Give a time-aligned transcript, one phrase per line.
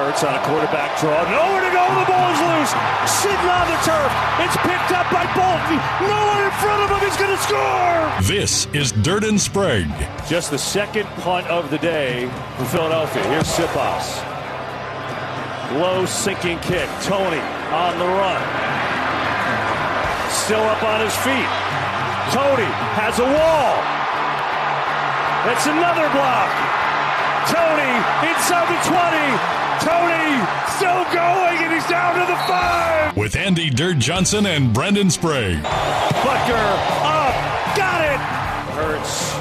[0.00, 1.12] Hurts on a quarterback draw.
[1.28, 1.84] Nowhere to go.
[2.00, 2.72] The ball is loose.
[3.20, 4.08] Sitting on the turf.
[4.40, 5.76] It's picked up by Bolton.
[6.08, 7.04] No one in front of him.
[7.04, 8.08] He's going to score.
[8.24, 9.92] This is Dirt and Sprague.
[10.26, 13.22] Just the second punt of the day for Philadelphia.
[13.28, 14.24] Here's Siposs.
[15.76, 16.88] Low sinking kick.
[17.04, 18.40] Toney on the run.
[20.32, 21.50] Still up on his feet.
[22.32, 23.76] Toney has a wall.
[25.52, 26.48] It's another block.
[27.52, 27.92] Toney
[28.32, 29.59] inside the 20.
[29.80, 30.44] Toney
[30.76, 33.16] still going, and he's down to the five.
[33.16, 35.62] With Andy Dirt Johnson and Brendan Sprague.
[35.62, 36.68] Butker
[37.04, 37.34] up.
[37.76, 38.20] Got it.
[38.76, 39.40] Hurts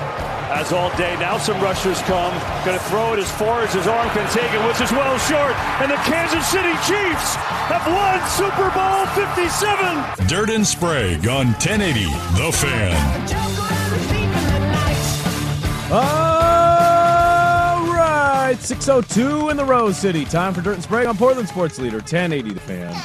[0.51, 1.15] as all day.
[1.19, 2.33] Now some rushers come.
[2.65, 5.17] Going to throw it as far as his arm can take it, which is well
[5.19, 5.55] short.
[5.81, 7.35] And the Kansas City Chiefs
[7.69, 10.27] have won Super Bowl 57.
[10.27, 12.05] Dirt and Sprague on 1080
[12.37, 13.48] The Fan.
[18.59, 20.25] Right, 602 in the Rose City.
[20.25, 22.95] Time for Dirt and Sprague on Portland Sports Leader 1080 The Fan.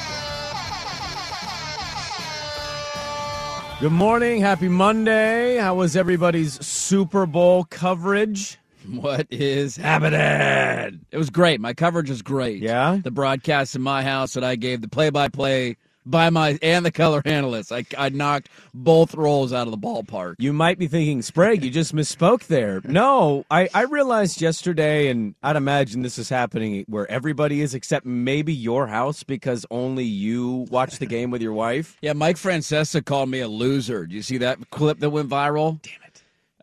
[3.80, 4.40] Good morning.
[4.40, 5.56] Happy Monday.
[5.56, 8.58] How was everybody's Super Bowl coverage?
[8.86, 11.00] What is happening?
[11.10, 11.58] It was great.
[11.58, 12.60] My coverage was great.
[12.60, 12.98] Yeah?
[13.02, 16.84] The broadcast in my house that I gave the play by play by my and
[16.84, 17.72] the color analyst.
[17.72, 20.36] I, I knocked both roles out of the ballpark.
[20.38, 22.80] You might be thinking, Sprague, you just misspoke there.
[22.94, 28.06] No, I, I realized yesterday, and I'd imagine this is happening where everybody is except
[28.06, 31.96] maybe your house because only you watch the game with your wife.
[32.04, 34.06] Yeah, Mike Francesa called me a loser.
[34.06, 35.80] Do you see that clip that went viral?
[35.82, 36.03] Damn it.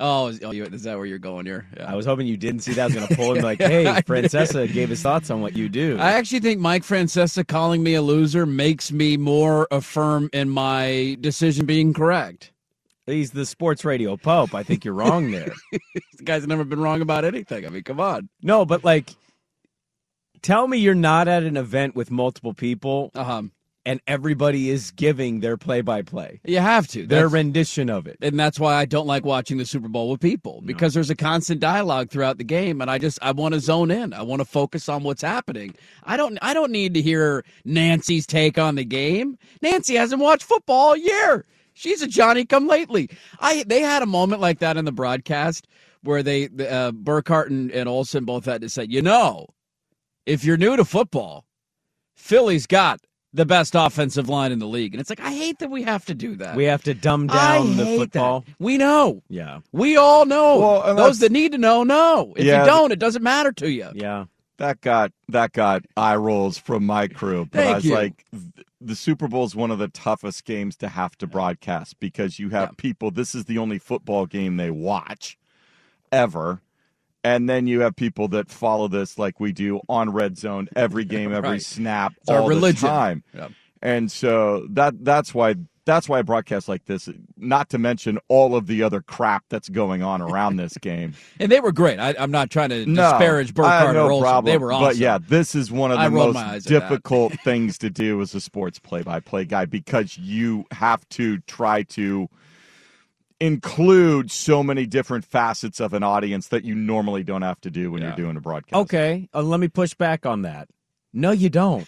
[0.02, 1.68] Oh, is, oh, you- is that where you're going here?
[1.78, 1.92] Yeah.
[1.92, 2.82] I was hoping you didn't see that.
[2.82, 3.86] I was going to pull him like, hey.
[4.06, 5.98] Francesa gave his thoughts on what you do.
[6.00, 11.16] I actually think Mike Francesa calling me a loser makes me more affirm in my
[11.22, 12.52] decision being correct.
[13.06, 14.54] He's the sports radio pope.
[14.56, 15.54] I think you're wrong there.
[16.18, 17.66] The guy's never been wrong about anything.
[17.66, 18.30] I mean, come on.
[18.44, 19.16] no, but like,
[20.44, 23.42] tell me you're not at an event with multiple people Uh huh.
[23.84, 27.00] And everybody is giving their play by play, You have to.
[27.00, 28.16] their That's- rendition of it.
[28.22, 31.16] and that's why I don't like watching the Super Bowl with people because there's a
[31.16, 34.14] constant dialogue throughout the game, and I just I want to zone in.
[34.14, 35.74] I want to focus on what's happening.
[36.04, 39.36] I don't I don't need to hear Nancy's take on the game.
[39.64, 41.46] Nancy hasn't watched football all year.
[41.74, 43.10] She's a Johnny come lately.
[43.40, 45.68] I they had a moment like that in the broadcast
[46.04, 49.48] where they uh, Burkhardt and, and Olsen both had to say, you know,
[50.28, 51.46] if you're new to football,
[52.16, 53.00] Philly's got
[53.34, 56.04] the best offensive line in the league, and it's like I hate that we have
[56.06, 56.56] to do that.
[56.56, 58.42] We have to dumb I down the hate football.
[58.42, 58.56] that.
[58.60, 59.22] We know.
[59.30, 59.60] Yeah.
[59.72, 60.60] We all know.
[60.60, 62.34] Well, Those that need to know know.
[62.36, 62.62] If Yeah.
[62.62, 63.90] you don't, it doesn't matter to you.
[63.96, 64.26] Yeah.
[64.58, 67.46] that got that got eye rolls from my crew.
[67.52, 67.96] But Thank I was you.
[67.96, 68.26] like,
[68.80, 72.50] the Super Bowl is one of the toughest games to have to broadcast because you
[72.50, 72.74] have Yeah.
[72.78, 73.10] people.
[73.12, 75.38] This is the only football game they watch
[76.12, 76.62] ever.
[77.24, 81.06] And then you have people that follow this like we do on Red Zone every
[81.16, 81.62] game, every Right.
[81.62, 82.82] snap, It's all religion.
[82.82, 83.24] the time.
[83.36, 83.48] Yeah.
[83.82, 87.10] And so that that's why that's why I broadcast like this.
[87.38, 91.14] Not to mention all of the other crap that's going on around this game.
[91.40, 92.00] And they were great.
[92.00, 94.24] I, I'm not trying to No, disparage Burkhardt no or Olsen.
[94.24, 94.52] problem.
[94.54, 94.86] They were awesome.
[94.90, 98.22] But yeah, this is one of the rolled my eyes most difficult things to do
[98.22, 102.30] as a sports play-by-play guy because you have to try to
[103.42, 107.92] include so many different facets of an audience that you normally don't have to do
[107.92, 108.10] when Yeah.
[108.10, 108.80] you're doing a broadcast.
[108.84, 109.28] Okay.
[109.34, 110.70] Uh, let me push back on that.
[111.12, 111.88] No, you don't.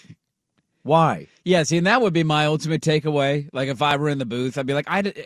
[0.82, 1.28] Why?
[1.46, 3.48] Yeah, see, and that would be my ultimate takeaway.
[3.54, 5.26] Like if I were in the booth, I'd be like, I, d-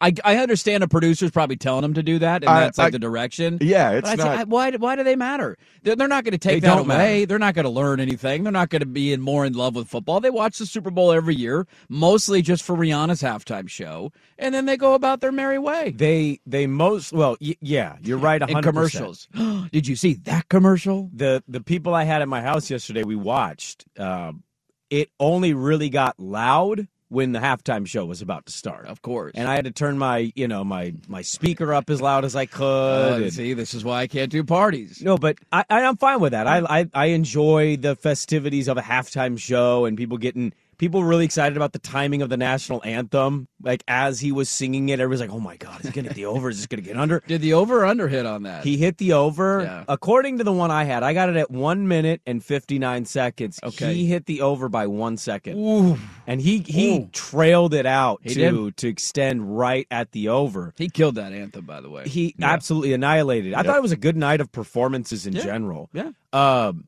[0.00, 2.88] I, I understand a producer's probably telling them to do that, and I- that's like
[2.88, 3.58] I- the direction.
[3.60, 4.26] Yeah, it's say, not.
[4.38, 5.56] I- why, why do they matter?
[5.82, 6.86] They're, they're not going to take that away.
[6.86, 7.26] matter.
[7.26, 8.42] They're not going to learn anything.
[8.42, 10.20] They're not going to be in more in love with football.
[10.20, 14.66] They watch the Super Bowl every year, mostly just for Rihanna's halftime show, and then
[14.66, 15.92] they go about their merry way.
[15.96, 19.28] They they most well y- yeah you're right a In hundred commercials.
[19.72, 21.10] Did you see that commercial?
[21.14, 23.84] The the people I had at my house yesterday we watched.
[23.98, 24.42] Um,
[24.90, 29.32] it only really got loud when the halftime show was about to start, Of course.
[29.34, 32.36] and I had to turn my you know my my speaker up as loud as
[32.36, 32.62] I could.
[32.62, 35.00] Uh, and- see, this is why I can't do parties.
[35.02, 36.46] No, but I, I, I'm fine with that.
[36.46, 41.06] I, I I enjoy the festivities of a halftime show and people getting people were
[41.06, 43.48] really excited about the timing of the national anthem.
[43.62, 46.14] Like as he was singing it, everybody's like, "Oh my god, is he gonna hit
[46.16, 46.48] the over?
[46.50, 48.64] Is this gonna get under?" Did the over or under hit on that?
[48.64, 49.62] He hit the over.
[49.62, 49.84] Yeah.
[49.88, 53.04] According to the one I had, I got it at one minute and fifty nine
[53.04, 53.58] seconds.
[53.62, 53.94] Okay.
[53.94, 55.98] he hit the over by one second, Ooh.
[56.26, 57.08] and he he Ooh.
[57.12, 60.74] trailed it out He to to extend right at the over.
[60.76, 62.06] He killed that anthem, by the way.
[62.08, 63.54] He absolutely annihilated.
[63.54, 63.66] I Yep.
[63.66, 65.42] thought it was a good night of performances in Yeah.
[65.42, 65.88] general.
[65.92, 66.10] Yeah.
[66.32, 66.86] Um,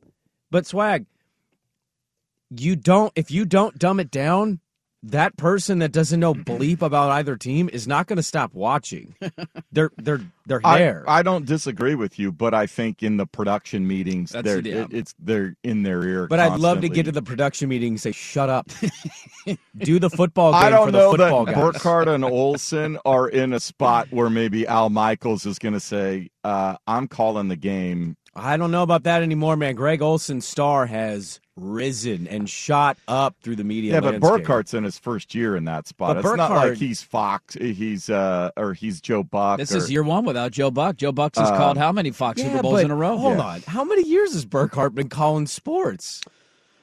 [0.50, 1.06] but swag,
[2.50, 4.60] you don't if you don't dumb it down,
[5.02, 9.14] that person that doesn't know bleep about either team is not going to stop watching.
[9.72, 11.04] they're they're they're I, there.
[11.06, 14.92] I don't disagree with you, but I think in the production meetings, That's- they're it,
[14.92, 16.26] it's they're in their ear.
[16.26, 18.70] but I'd love to get to the production meeting and say, "Shut up,
[19.78, 22.98] do the football game I don't for the know football that guys." Burkhardt and Olsen
[23.04, 27.48] are in a spot where maybe Al Michaels is going to say, uh, "I'm calling
[27.48, 29.74] the game." I don't know about that anymore, man.
[29.74, 33.94] Greg Olsen's star has risen and shot up through the media.
[33.94, 34.46] Yeah, but landscape.
[34.46, 36.16] Burkhardt's in his first year in that spot.
[36.16, 39.58] But it's not like he's Fox, he's uh, or he's Joe Buck.
[39.58, 40.96] This or, is year one without Joe Buck.
[40.96, 43.16] Joe Buck's has Uh, called how many Fox Yeah, Super Bowls but in a row?
[43.18, 43.44] Hold Yeah.
[43.44, 46.20] on, how many years has Burkhardt been calling sports?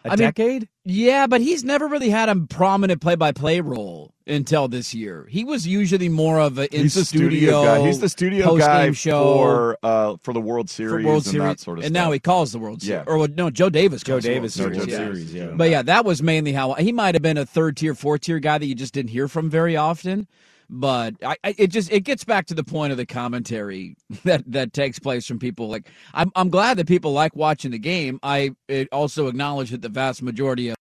[0.04, 0.68] A I mean, decade?
[0.88, 5.28] Yeah, but he's never really had a prominent play-by-play role until this year.
[5.30, 7.88] He was usually more of a in he's the studio, guy.
[7.88, 11.32] He's the studio post-game guy show for uh, for the World for Series World and
[11.32, 12.06] Series, that sort of and stuff.
[12.06, 13.04] now he calls the World Series.
[13.08, 13.12] Yeah.
[13.12, 14.04] Or no, Joe Davis.
[14.04, 14.98] Joe calls the World Davis Series, World yeah.
[14.98, 15.52] Series, yeah.
[15.56, 18.38] But yeah, that was mainly how he might have been a third tier, fourth tier
[18.40, 20.28] guy that you just didn't hear from very often.
[20.70, 24.44] But I, I, it just it gets back to the point of the commentary that
[24.52, 25.70] that takes place from people.
[25.70, 28.20] Like I'm I'm glad that people like watching the game.
[28.24, 28.52] I
[28.92, 30.76] also acknowledge that the vast majority of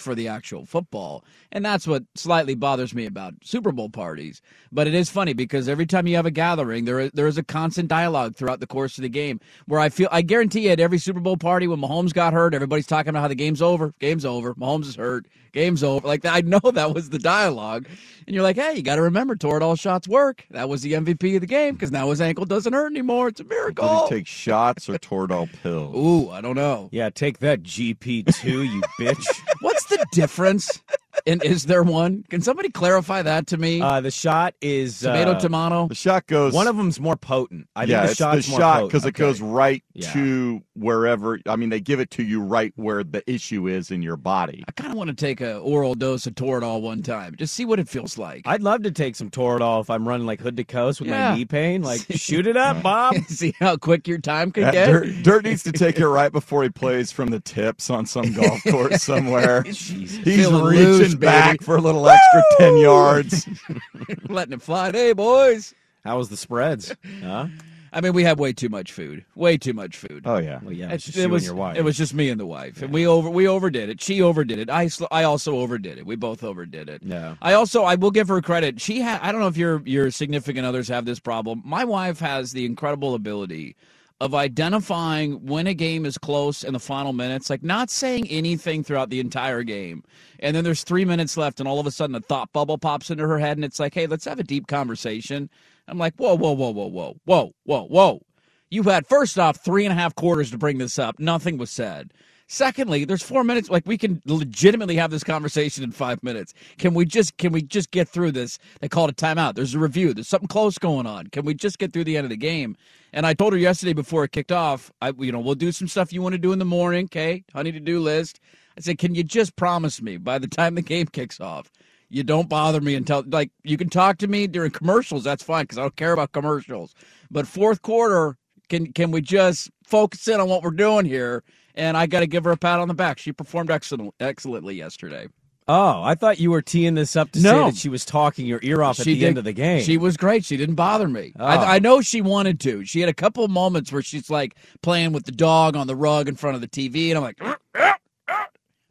[0.00, 1.24] for the actual football.
[1.52, 4.40] And that's what slightly bothers me about Super Bowl parties.
[4.72, 7.38] But it is funny because every time you have a gathering, there is, there is
[7.38, 10.70] a constant dialogue throughout the course of the game where I feel, I guarantee you
[10.70, 13.62] at every Super Bowl party when Mahomes got hurt, everybody's talking about how the game's
[13.62, 16.06] over, game's over, Mahomes is hurt, game's over.
[16.06, 17.86] Like, I know that was the dialogue.
[18.26, 20.46] And you're like, hey, you got to remember, Toradol shots work.
[20.50, 23.28] That was the MVP of the game because now his ankle doesn't hurt anymore.
[23.28, 24.06] It's a Did miracle.
[24.06, 25.96] he take shots or Toradol pills?
[25.96, 26.88] Ooh, I don't know.
[26.92, 29.26] Yeah, take that GP2, you bitch.
[29.90, 30.80] The difference?
[31.26, 32.24] And is there one?
[32.30, 33.80] Can somebody clarify that to me?
[33.80, 35.88] Uh, the shot is tomato, uh, tomato.
[35.88, 36.52] The shot goes.
[36.52, 37.66] One of them's more potent.
[37.74, 38.88] I yeah, think the it's shot's the more shot potent.
[38.92, 40.12] because it goes right Yeah.
[40.12, 41.38] to wherever.
[41.46, 44.64] I mean, they give it to you right where the issue is in your body.
[44.68, 47.64] I kind of want to take a oral dose of Toradol one time, just see
[47.64, 48.42] what it feels like.
[48.46, 51.30] I'd love to take some Toradol if I'm running like hood to coast with Yeah.
[51.30, 51.82] my knee pain.
[51.82, 53.16] Like, shoot it up, Bob.
[53.28, 54.86] see how quick your time could Yeah, get.
[54.86, 58.32] Dirt, Dirt needs to take it right before he plays from the tips on some
[58.32, 59.62] golf course somewhere.
[59.64, 60.18] Jesus.
[60.24, 61.64] He's Feeling reaching loose, back baby.
[61.64, 63.48] for a little extra ten yards.
[64.28, 64.92] letting it fly.
[64.92, 65.74] Hey, boys.
[66.04, 66.94] How was the spreads?
[67.22, 67.46] Huh?
[67.92, 69.24] I mean, we had way too much food.
[69.34, 70.22] Way too much food.
[70.24, 71.76] Oh yeah, Well, yeah, It's- it's just you was and your wife.
[71.76, 74.00] it was just me and the wife, and we over we overdid it.
[74.00, 74.70] She overdid it.
[74.70, 76.06] I I also overdid it.
[76.06, 77.02] We both overdid it.
[77.04, 77.34] Yeah.
[77.42, 78.80] I also I will give her credit.
[78.80, 81.62] She had I don't know if your your significant others have this problem.
[81.64, 83.74] My wife has the incredible ability
[84.20, 88.84] of identifying when a game is close in the final minutes, like not saying anything
[88.84, 90.04] throughout the entire game.
[90.40, 93.10] And then there's three minutes left, and all of a sudden a thought bubble pops
[93.10, 95.48] into her head, and it's like, hey, let's have a deep conversation.
[95.88, 98.22] I'm like, whoa, whoa, whoa, whoa, whoa, whoa, whoa, whoa.
[98.70, 101.18] You had first off three and a half quarters to bring this up.
[101.18, 102.12] Nothing was said.
[102.52, 103.70] Secondly, there's four minutes.
[103.70, 106.52] Like we can legitimately have this conversation in five minutes.
[106.78, 108.58] Can we just can we just get through this?
[108.80, 109.54] They called a timeout.
[109.54, 110.12] There's a review.
[110.12, 111.28] There's something close going on.
[111.28, 112.76] Can we just get through the end of the game?
[113.12, 114.90] And I told her yesterday before it kicked off.
[115.00, 117.04] I you know we'll do some stuff you want to do in the morning.
[117.04, 118.40] Okay, honey to do list.
[118.76, 121.70] I said, can you just promise me by the time the game kicks off,
[122.08, 125.22] you don't bother me until like you can talk to me during commercials.
[125.22, 126.96] That's fine because I don't care about commercials.
[127.30, 128.36] But fourth quarter,
[128.68, 131.44] can can we just focus in on what we're doing here?
[131.74, 133.18] And I got to give her a pat on the back.
[133.18, 135.28] She performed excellent, excellently yesterday.
[135.68, 138.58] Oh, I thought you were teeing this up to say that she was talking your
[138.62, 139.82] ear off at She the did- end of the game.
[139.84, 140.44] She was great.
[140.44, 141.32] She didn't bother me.
[141.38, 141.44] Oh.
[141.44, 142.84] I, I know she wanted to.
[142.84, 145.94] She had a couple of moments where she's like playing with the dog on the
[145.94, 147.38] rug in front of the TV, and I'm like,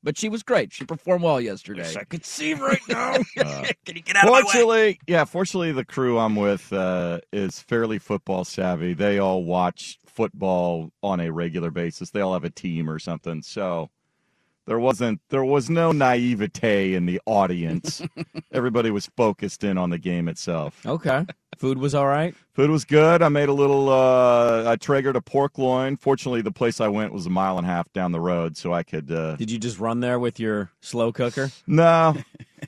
[0.03, 0.71] but she was great.
[0.71, 1.93] She performed well yesterday.
[1.99, 3.17] I could see right now.
[3.35, 4.41] Can you get out of my way?
[4.43, 8.93] Fortunately, yeah, fortunately, the crew I'm with uh, is fairly football savvy.
[8.93, 12.09] They all watch football on a regular basis.
[12.09, 13.41] They all have a team or something.
[13.41, 13.89] So
[14.65, 18.01] there wasn't there was no naivete in the audience.
[18.51, 20.85] Everybody was focused in on the game itself.
[20.85, 21.25] okay.
[21.57, 22.33] Food was all right.
[22.53, 23.21] Food was good.
[23.21, 23.89] I made a little.
[23.89, 25.97] Uh, I Traegered a pork loin.
[25.97, 28.73] Fortunately, the place I went was a mile and a half down the road, so
[28.73, 29.11] I could.
[29.11, 31.51] Uh, Did you just run there with your slow cooker?
[31.67, 32.15] no,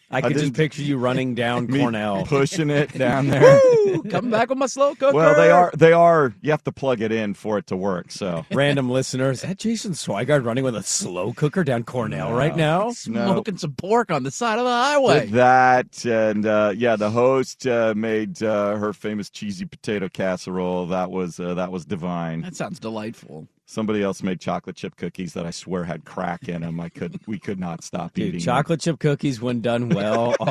[0.10, 2.26] I could just picture you running down Cornell.
[2.26, 3.60] pushing it down there.
[3.86, 5.14] Ooh, coming back with my slow cooker.
[5.22, 5.72] Well, they are.
[5.76, 6.34] They are.
[6.42, 8.12] You have to plug it in for it to work.
[8.12, 12.56] So Random listeners, is that Jason Swigard running with a slow cooker down Cornell right
[12.56, 12.92] now?
[12.92, 15.20] smoking some pork on the side of the highway.
[15.22, 20.86] Did that and uh, yeah, the host uh, made uh, her famous cheesy potato casserole.
[20.88, 22.42] That was uh, that was divine.
[22.42, 23.48] That sounds delightful.
[23.66, 26.82] Somebody else made chocolate chip cookies that I swear had crack in them.
[26.82, 28.40] I could we could not stop Dude, eating.
[28.40, 28.46] them.
[28.46, 30.36] chocolate chip cookies when done well.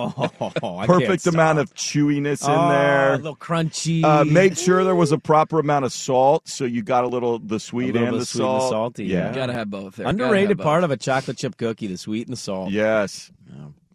[0.62, 1.35] Oh, I can't perfect stop.
[1.35, 3.15] amount of chewiness in Oh, there.
[3.15, 4.03] A little crunchy.
[4.03, 7.39] Uh, made sure there was a proper amount of salt, so you got a little
[7.39, 9.35] the sweet little and bit the sweet and the salty, yeah.
[9.35, 9.97] Gotta have both.
[9.97, 10.07] There.
[10.07, 10.85] Underrated have part both.
[10.87, 12.71] of a chocolate chip cookie, the sweet and the salt.
[12.71, 13.31] Yes.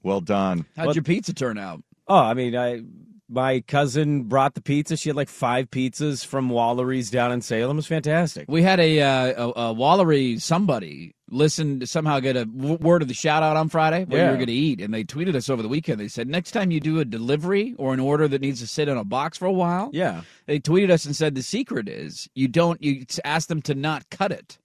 [0.03, 0.65] Well done.
[0.75, 1.81] How'd What- your pizza turn out?
[2.07, 2.83] Oh, I mean, I
[3.27, 4.95] my cousin brought the pizza.
[4.97, 7.75] She had like five pizzas from Wallery's down in Salem.
[7.75, 8.45] It was fantastic.
[8.47, 13.01] We had a, uh, a, a Wallery somebody listen to somehow get a w- word
[13.01, 14.29] of the shout out on Friday you Yeah.
[14.29, 15.99] were going to eat, and they tweeted us over the weekend.
[15.99, 18.87] They said next time you do a delivery or an order that needs to sit
[18.87, 20.21] in a box for a while, Yeah.
[20.45, 24.07] they tweeted us and said the secret is you don't you ask them to not
[24.11, 24.59] cut it,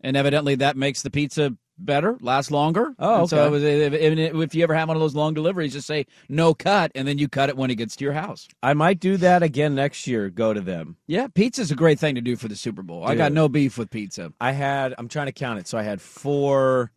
[0.00, 2.94] and evidently that makes the pizza better, last longer.
[2.98, 5.34] Oh, And so it was, if, if if you ever have one of those long
[5.34, 8.12] deliveries, just say no cut, and then you cut it when it gets to your
[8.12, 8.48] house.
[8.62, 10.30] I might do that again next year.
[10.30, 10.96] Go to them.
[11.06, 13.04] Yeah, pizza's a great thing to do for the Super Bowl.
[13.06, 14.32] I got no beef with pizza.
[14.40, 14.94] I had.
[14.98, 15.66] I'm trying to count it.
[15.66, 16.92] So I had four,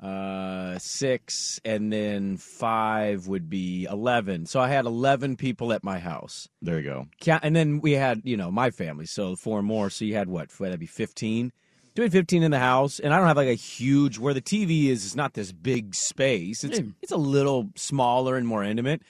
[0.00, 4.46] uh, six, and then five would be eleven.
[4.46, 6.48] So I had eleven people at my house.
[6.62, 7.38] There you go.
[7.42, 9.90] And then we had you know my family, so four more.
[9.90, 10.50] So you had what?
[10.50, 11.52] That'd be fifteen.
[11.96, 14.86] Doing fifteen in the house, and I don't have like a huge where the TV
[14.88, 15.04] is.
[15.04, 16.62] It's not this big space.
[16.62, 16.84] It's Yeah.
[17.02, 19.02] it's a little smaller and more intimate.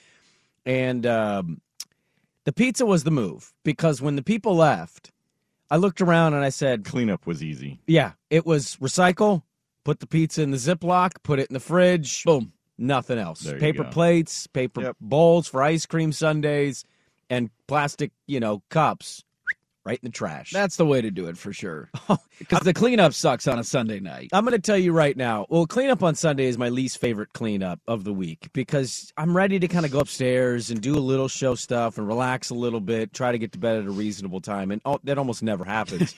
[0.65, 1.61] And um,
[2.45, 5.11] the pizza was the move because when the people left,
[5.69, 7.81] I looked around and I said, Cleanup was easy.
[7.87, 9.43] yeah, it was recycle,
[9.83, 12.53] put the pizza in the Ziploc, put it in the fridge, Boom.
[12.77, 13.41] nothing else.
[13.41, 13.89] There you Paper go.
[13.89, 14.95] plates, paper Yep.
[15.01, 16.85] bowls for ice cream sundaes,
[17.29, 19.23] and plastic, you know, cups
[19.87, 20.51] right in the trash.
[20.51, 21.89] That's the way to do it for sure.
[22.39, 24.29] Because the cleanup sucks on a Sunday night.
[24.31, 25.47] I'm going to tell you right now.
[25.49, 29.57] Well, cleanup on Sunday is my least favorite cleanup of the week because I'm ready
[29.57, 32.79] to kind of go upstairs and do a little show stuff and relax a little
[32.79, 35.65] bit, try to get to bed at a reasonable time, and oh, that almost never
[35.65, 36.15] happens.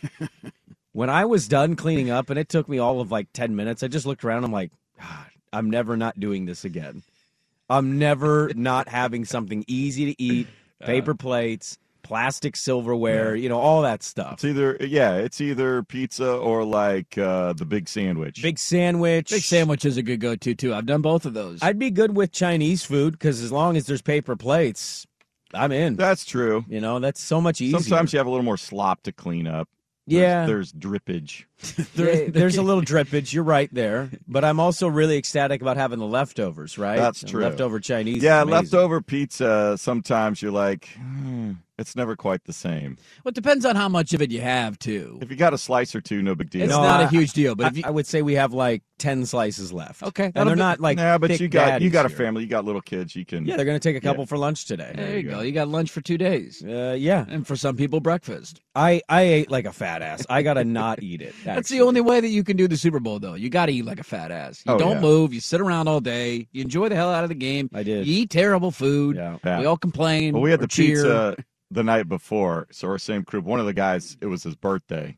[0.92, 3.82] when I was done cleaning up, and it took me all of like 10 minutes,
[3.82, 4.44] I just looked around.
[4.44, 7.02] I'm like, God, I'm never not doing this again.
[7.70, 10.48] I'm never not having something easy to eat,
[10.82, 10.86] uh.
[10.86, 11.78] paper plates,
[12.10, 14.34] plastic silverware, you know, all that stuff.
[14.34, 18.42] It's either yeah, it's either pizza or like uh, the big sandwich.
[18.42, 19.30] Big sandwich.
[19.30, 20.74] Big sandwich is a good go to too.
[20.74, 21.60] I've done both of those.
[21.62, 25.06] I'd be good with Chinese food because as long as there's paper plates,
[25.54, 25.96] I'm in.
[25.98, 26.66] That's true.
[26.68, 27.80] you know, that's so much easier.
[27.80, 29.70] Sometimes you have a little more slop to clean up.
[30.08, 30.46] There's- Yeah.
[30.48, 31.44] there's drippage.
[31.96, 33.34] Yeah, there's a little drippage.
[33.34, 36.78] You're right there, but I'm also really ecstatic about having the leftovers.
[36.78, 36.98] Right?
[36.98, 37.42] That's The true.
[37.44, 38.24] Leftover Chinese.
[38.24, 38.52] Yeah, amazing.
[38.64, 39.76] leftover pizza.
[39.78, 42.98] Sometimes you're like, hmm, it's never quite the same.
[43.24, 45.20] well, it depends on how much of it you have too.
[45.22, 46.64] If you got a slice or two, no big deal.
[46.64, 48.34] It's No, not a I- huge deal, but I, if you, I would say we
[48.36, 50.04] have like ten slices left.
[50.04, 50.98] Okay, and they're be- not like.
[50.98, 53.16] yeah, but thick you got you got a family, you got little kids.
[53.16, 54.28] You can Yeah, they're going to take a couple Yeah.
[54.28, 54.92] for lunch today.
[54.96, 55.36] there you you go.
[55.38, 55.42] go.
[55.42, 58.60] You got lunch for two days, Uh, yeah, and for some people, breakfast.
[58.76, 60.26] I I ate like a fat ass.
[60.30, 61.34] I got to not eat it.
[61.56, 63.34] That's the only way that you can do the Super Bowl, though.
[63.36, 64.64] You got to eat like a fat ass.
[64.66, 65.02] You Oh, don't yeah.
[65.02, 65.34] move.
[65.34, 66.48] You sit around all day.
[66.52, 67.70] You enjoy the hell out of the game.
[67.74, 68.08] I did.
[68.08, 69.16] You eat terrible food.
[69.16, 69.38] Yeah.
[69.44, 69.60] Yeah.
[69.60, 70.34] We all complain.
[70.34, 70.96] Well, we had the cheer.
[70.96, 71.36] pizza
[71.72, 75.18] the night before, so our same crew, One of the guys, it was his birthday,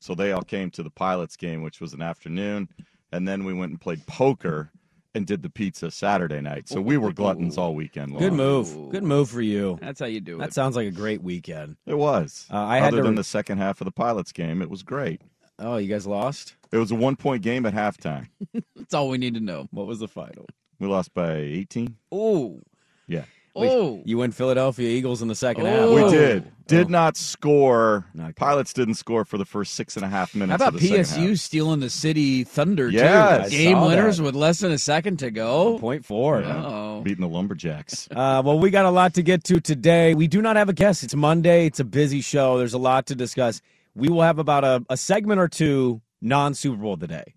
[0.00, 2.68] so they all came to the pilots game, which was an afternoon,
[3.10, 4.70] and then we went and played poker
[5.14, 6.68] and did the pizza Saturday night.
[6.68, 8.20] So we were gluttons all weekend long.
[8.22, 8.90] Good move.
[8.90, 9.76] Good move for you.
[9.82, 10.38] That's how you do it.
[10.38, 11.76] That sounds like a great weekend.
[11.84, 12.46] It was.
[12.50, 14.82] Uh, I had Other to than the second half of the pilots game, it was
[14.84, 15.20] great.
[15.58, 16.54] Oh, you guys lost?
[16.72, 18.28] It was a one point game at halftime.
[18.76, 19.68] That's all we need to know.
[19.70, 20.46] What was the final?
[20.78, 21.96] We lost by 18.
[22.10, 22.60] Oh,
[23.06, 23.24] Yeah.
[23.54, 24.02] oh.
[24.04, 25.88] You win Philadelphia Eagles in the second half.
[25.90, 26.50] We did.
[26.66, 26.90] Did Oh.
[26.90, 28.06] not score.
[28.14, 28.34] Not.
[28.34, 30.50] Pilots didn't score for the first six and a half minutes.
[30.62, 31.38] How about of the second PSU half.
[31.38, 33.50] stealing the City Thunder Yes.
[33.50, 33.56] too?
[33.58, 34.22] Game winners that.
[34.24, 35.78] with less than a second to go.
[35.78, 36.40] Point four.
[36.40, 36.64] Yeah.
[36.66, 38.08] Oh, beating the Lumberjacks?
[38.16, 40.14] Uh, well, we got a lot to get to today.
[40.14, 41.04] We do not have a guest.
[41.04, 41.66] It's Monday.
[41.66, 42.56] It's a busy show.
[42.58, 43.60] There's a lot to discuss.
[43.94, 47.34] We will have about a, a segment or two non Super Bowl today.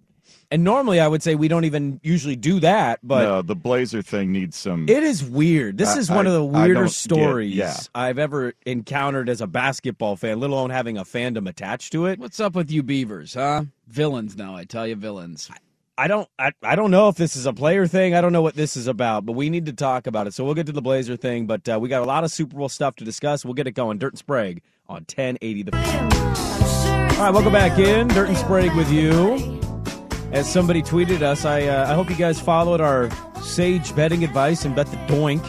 [0.52, 4.02] And normally I would say we don't even usually do that, but no, the Blazer
[4.04, 4.88] thing needs some.
[4.88, 5.78] it is weird.
[5.78, 7.76] This I- is one I- of the I don't weirder get- stories yeah.
[7.96, 12.20] I've ever encountered as a basketball fan, let alone having a fandom attached to it.
[12.20, 13.64] what's up with you Beavers, huh?
[13.88, 15.50] Villains now, I tell you, villains.
[15.98, 18.14] I don't I, I don't know if this is a player thing.
[18.14, 20.34] I don't know what this is about, but we need to talk about it.
[20.34, 22.56] So we'll get to the Blazer thing, but uh, we got a lot of Super
[22.58, 23.44] Bowl stuff to discuss.
[23.46, 23.98] We'll get it going.
[23.98, 28.08] Dirt and Sprague on 1080 the All right, welcome back in.
[28.10, 29.60] Dirt and Sprague with you.
[30.32, 33.10] As somebody tweeted us, I uh, I hope you guys followed our
[33.42, 35.42] sage betting advice and bet the doink.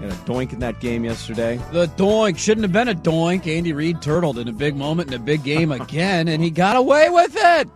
[0.00, 1.56] Got a doink in that game yesterday.
[1.72, 3.46] The doink shouldn't have been a doink.
[3.46, 6.76] Andy Reid turtled in a big moment in a big game again, and he got
[6.76, 7.68] away with it.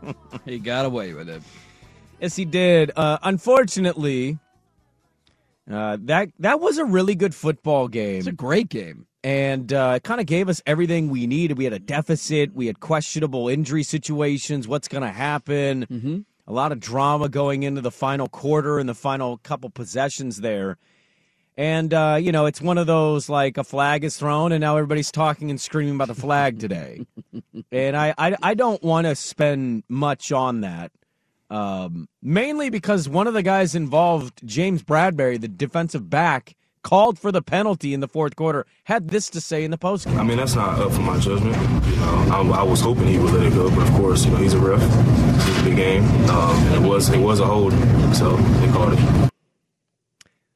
[0.44, 1.42] He got away with it.
[2.20, 2.92] Yes, he did.
[2.94, 4.38] Uh, unfortunately,
[5.68, 8.18] uh, that that was a really good football game.
[8.18, 9.07] It's a great game.
[9.24, 11.58] And uh, it kind of gave us everything we needed.
[11.58, 12.54] We had a deficit.
[12.54, 14.68] We had questionable injury situations.
[14.68, 15.86] What's going to happen?
[15.86, 16.18] Mm-hmm.
[16.46, 20.78] A lot of drama going into the final quarter and the final couple possessions there.
[21.58, 24.76] And uh, you know, it's one of those like a flag is thrown, and now
[24.76, 27.04] everybody's talking and screaming about the flag today.
[27.72, 30.92] and I, I, I don't want to spend much on that.
[31.50, 36.54] Um, mainly because one of the guys involved, James Bradberry, the defensive back,
[36.88, 40.16] called for the penalty in the fourth quarter, had this to say in the postgame.
[40.16, 41.54] I mean, that's not up for my judgment.
[41.86, 44.30] You know, I, I was hoping he would let it go, but of course, you
[44.30, 44.80] know, he's a ref.
[44.80, 46.04] It's a big game.
[46.30, 47.72] Um, it was it was a hold,
[48.16, 48.98] so they called it.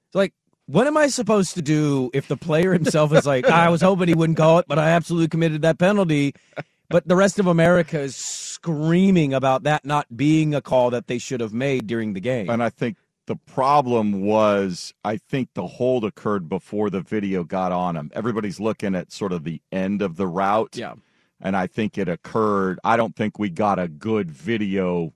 [0.06, 0.32] It's like,
[0.64, 4.08] what am I supposed to do if the player himself is like, I was hoping
[4.08, 6.34] he wouldn't call it, but I absolutely committed that penalty?
[6.88, 11.18] But the rest of America is screaming about that not being a call that they
[11.18, 12.48] should have made during the game.
[12.48, 17.72] And I think the problem was, I think the hold occurred before the video got
[17.72, 18.10] on him.
[18.14, 20.76] Everybody's looking at sort of the end of the route.
[20.76, 20.94] Yeah.
[21.40, 22.78] And I think it occurred.
[22.84, 25.12] I don't think we got a good video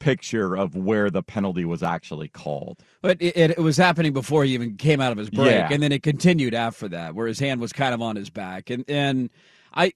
[0.00, 2.78] picture of where the penalty was actually called.
[3.02, 5.68] But it, it, it, was happening before he even came out of his break, Yeah.
[5.70, 8.70] and then it continued after that, where his hand was kind of on his back.
[8.70, 9.30] And and
[9.74, 9.92] I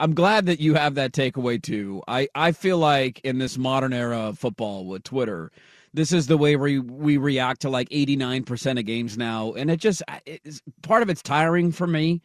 [0.00, 2.02] I'm glad that you have that takeaway too.
[2.08, 5.52] I I feel like in this modern era of football with Twitter.
[5.94, 9.78] This is the way we we react to like 89% of games now, and it
[9.78, 12.20] just it's, part of it's tiring for me.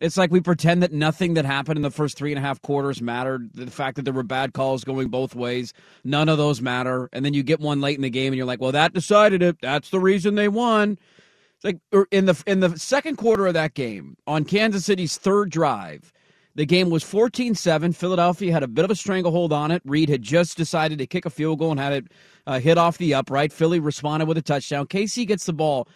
[0.00, 2.60] It's like we pretend that nothing that happened in the first three and a half
[2.62, 3.50] quarters mattered.
[3.54, 7.08] The fact that there were bad calls going both ways, none of those matter.
[7.12, 9.40] And then you get one late in the game, and you're like, "Well, that decided
[9.40, 9.58] it.
[9.62, 10.98] That's the reason they won."
[11.54, 15.16] It's like er, in the in the second quarter of that game, on Kansas City's
[15.16, 16.12] third drive,
[16.54, 17.94] the game was 14-7.
[17.94, 19.82] Philadelphia had a bit of a stranglehold on it.
[19.84, 22.12] Reid had just decided to kick a field goal and had it
[22.46, 23.52] uh, hit off the upright.
[23.52, 24.86] Philly responded with a touchdown.
[24.86, 25.88] KC gets the ball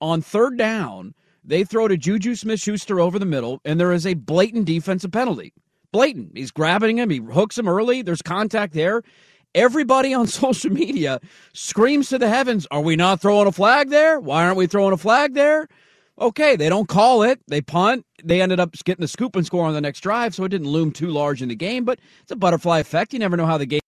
[0.00, 1.14] on third down.
[1.44, 5.12] They throw to Juju Smith Schuster over the middle, and there is a blatant defensive
[5.12, 5.52] penalty.
[5.92, 6.32] Blatant.
[6.36, 8.02] He's grabbing him, he hooks him early.
[8.02, 9.02] There's contact there.
[9.54, 11.20] Everybody on social media
[11.52, 14.18] screams to the heavens, Are we not throwing a flag there?
[14.20, 15.68] Why aren't we throwing a flag there?
[16.20, 17.40] Okay, they don't call it.
[17.48, 18.06] They punt.
[18.22, 20.68] They ended up getting the scoop and score on the next drive, so it didn't
[20.68, 23.12] loom too large in the game, but it's a butterfly effect.
[23.12, 23.80] You never know how the game.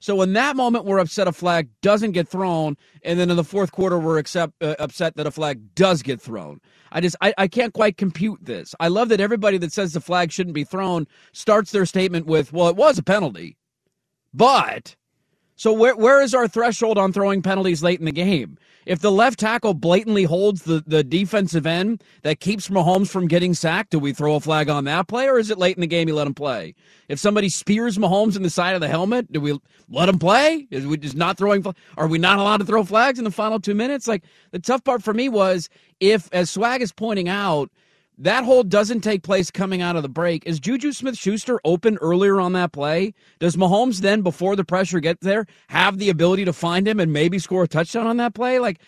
[0.00, 3.44] So in that moment, we're upset a flag doesn't get thrown, and then in the
[3.44, 6.60] fourth quarter, we're accept, uh, upset that a flag does get thrown.
[6.92, 8.74] I just I, I can't quite compute this.
[8.80, 12.52] I love that everybody that says the flag shouldn't be thrown starts their statement with,
[12.52, 13.56] "Well, it was a penalty,"
[14.32, 14.96] but
[15.56, 18.58] so where where is our threshold on throwing penalties late in the game?
[18.86, 23.54] If the left tackle blatantly holds the, the defensive end that keeps Mahomes from getting
[23.54, 25.86] sacked, do we throw a flag on that play or is it late in the
[25.86, 26.74] game you let him play?
[27.08, 30.66] If somebody spears Mahomes in the side of the helmet, do we let him play?
[30.70, 31.64] Is we just not throwing
[31.96, 34.06] are we not allowed to throw flags in the final 2 minutes?
[34.06, 37.70] Like the tough part for me was if as Swag is pointing out
[38.18, 40.46] that hold doesn't take place coming out of the break.
[40.46, 43.14] Is Juju Smith Schuster open earlier on that play?
[43.38, 47.12] Does Mahomes then, before the pressure gets there, have the ability to find him and
[47.12, 48.58] maybe score a touchdown on that play?
[48.58, 48.80] Like,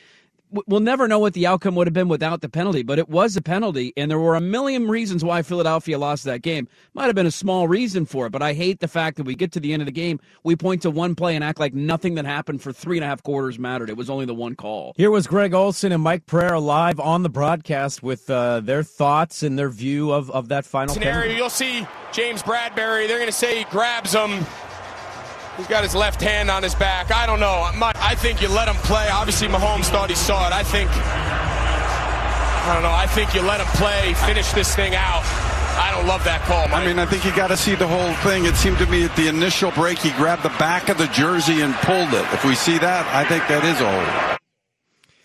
[0.51, 3.37] we'll never know what the outcome would have been without the penalty, but it was
[3.37, 6.69] a penalty, and there were a million reasons why Philadelphia lost that game.
[6.95, 9.35] Might have been a small reason for it, but I hate the fact that we
[9.35, 11.75] get to the end of the game, we point to one play and act like
[11.75, 13.91] nothing that happened for three and a half quarters mattered.
[13.91, 14.93] It was only the one call.
[14.97, 19.43] Here was Greg Olsen and Mike Pereira live on the broadcast with uh, their thoughts
[19.43, 21.21] and their view of, of that final scenario.
[21.21, 21.37] penalty.
[21.37, 23.07] You'll see James Bradberry.
[23.07, 24.45] They're going to say he grabs him.
[25.57, 27.11] He's got his left hand on his back.
[27.11, 27.71] I don't know.
[27.81, 29.09] I think you let him play.
[29.09, 30.53] Obviously, Mahomes thought he saw it.
[30.53, 32.92] I think, I don't know.
[32.92, 35.23] I think you let him play, finish this thing out.
[35.79, 36.69] I don't love that call.
[36.69, 36.83] Mike.
[36.83, 38.45] I mean, I think you got to see the whole thing.
[38.45, 41.62] It seemed to me at the initial break, he grabbed the back of the jersey
[41.62, 42.27] and pulled it.
[42.33, 44.38] If we see that, I think that is a hold.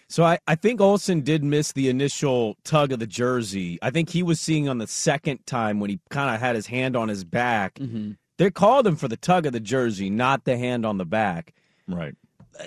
[0.07, 3.79] So I, I think Olsen did miss the initial tug of the jersey.
[3.81, 6.67] I think he was seeing on the second time when he kind of had his
[6.67, 7.75] hand on his back.
[7.75, 8.11] Mm-hmm.
[8.41, 11.53] They called him for the tug of the jersey, not the hand on the back.
[11.87, 12.15] Right.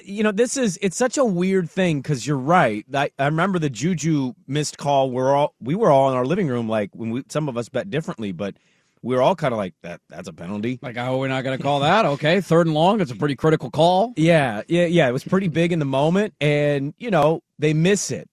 [0.04, 2.86] You know, this is it's such a weird thing because you're right.
[2.94, 5.10] I, I remember the Juju missed call.
[5.10, 7.68] We're all we were all in our living room, like when we some of us
[7.68, 8.54] bet differently, but
[9.02, 10.00] we were all kind of like that.
[10.08, 10.78] That's a penalty.
[10.80, 12.04] Like, oh, we're not going to call that.
[12.04, 13.00] Okay, third and long.
[13.00, 14.14] It's a pretty critical call.
[14.16, 15.08] Yeah, yeah, yeah.
[15.08, 18.30] It was pretty big in the moment, and you know they miss it.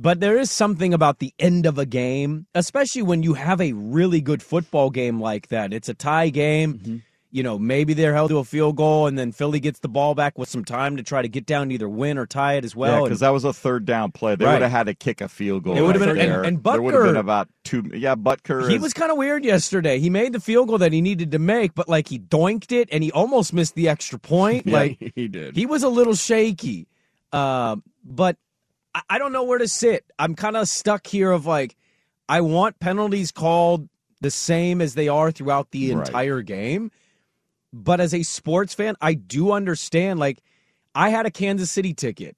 [0.00, 3.72] But there is something about the end of a game, especially when you have a
[3.72, 5.72] really good football game like that.
[5.72, 6.74] It's a tie game.
[6.74, 6.96] Mm-hmm.
[7.30, 10.14] You know, maybe they're held to a field goal, and then Philly gets the ball
[10.14, 12.64] back with some time to try to get down, to either win or tie it
[12.64, 13.00] as well.
[13.00, 14.34] yeah, because that was a third down play.
[14.34, 14.54] They Right.
[14.54, 15.76] would have had to kick a field goal.
[15.76, 16.42] It would have right been- and- there.
[16.44, 17.90] and there would have been about two.
[17.92, 18.66] Yeah, Butker.
[18.70, 19.98] He is- was kind of weird yesterday.
[19.98, 22.88] He made the field goal that he needed to make, but like he doinked it
[22.90, 24.62] and he almost missed the extra point.
[24.66, 25.54] Yeah, like he did.
[25.54, 26.86] He was a little shaky.
[27.30, 28.36] Uh, but
[29.08, 30.04] I, don't know where to sit.
[30.18, 31.76] I'm kind of stuck here of like
[32.28, 33.88] I want penalties called
[34.20, 36.06] the same as they are throughout the Right.
[36.08, 36.90] entire game.
[37.72, 40.42] But as a sports fan, I do understand like
[40.94, 42.36] I had a Kansas City ticket.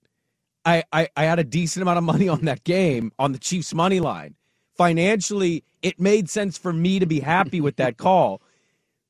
[0.65, 3.73] I, I, I had a decent amount of money on that game on the Chiefs
[3.73, 4.35] money line.
[4.77, 8.43] Financially, it made sense for me to be happy with that call.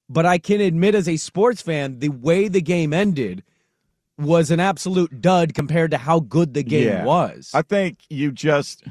[0.08, 3.42] but I can admit as a sports fan, the way the game ended
[4.20, 7.04] was an absolute dud compared to how good the game Yeah.
[7.04, 7.50] was.
[7.54, 8.85] I think you just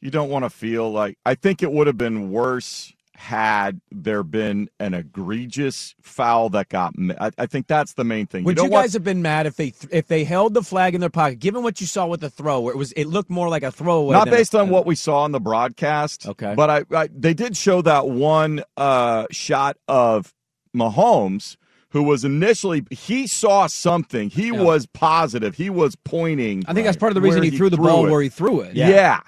[0.00, 4.24] you don't want to feel like I think it would have been worse had there
[4.24, 6.94] been an egregious foul that got.
[7.20, 8.42] I, I think that's the main thing.
[8.44, 10.62] Would you, you, don't want- guys have been mad if they if they held the
[10.62, 13.06] flag in their pocket, given what you saw with the throw, where it was it
[13.06, 14.12] looked more like a throwaway?
[14.14, 16.26] Not than a- based on what we saw on the broadcast.
[16.28, 16.54] Okay.
[16.56, 20.34] But I, I they did show that one uh, shot of
[20.76, 21.56] Mahomes
[21.94, 24.28] who was initially he saw something.
[24.28, 24.60] He Yeah.
[24.60, 25.54] was positive.
[25.54, 26.64] He was pointing.
[26.66, 28.10] I think that's part of the reason where he threw the ball it.
[28.10, 28.74] where he threw it.
[28.74, 29.20] Yeah.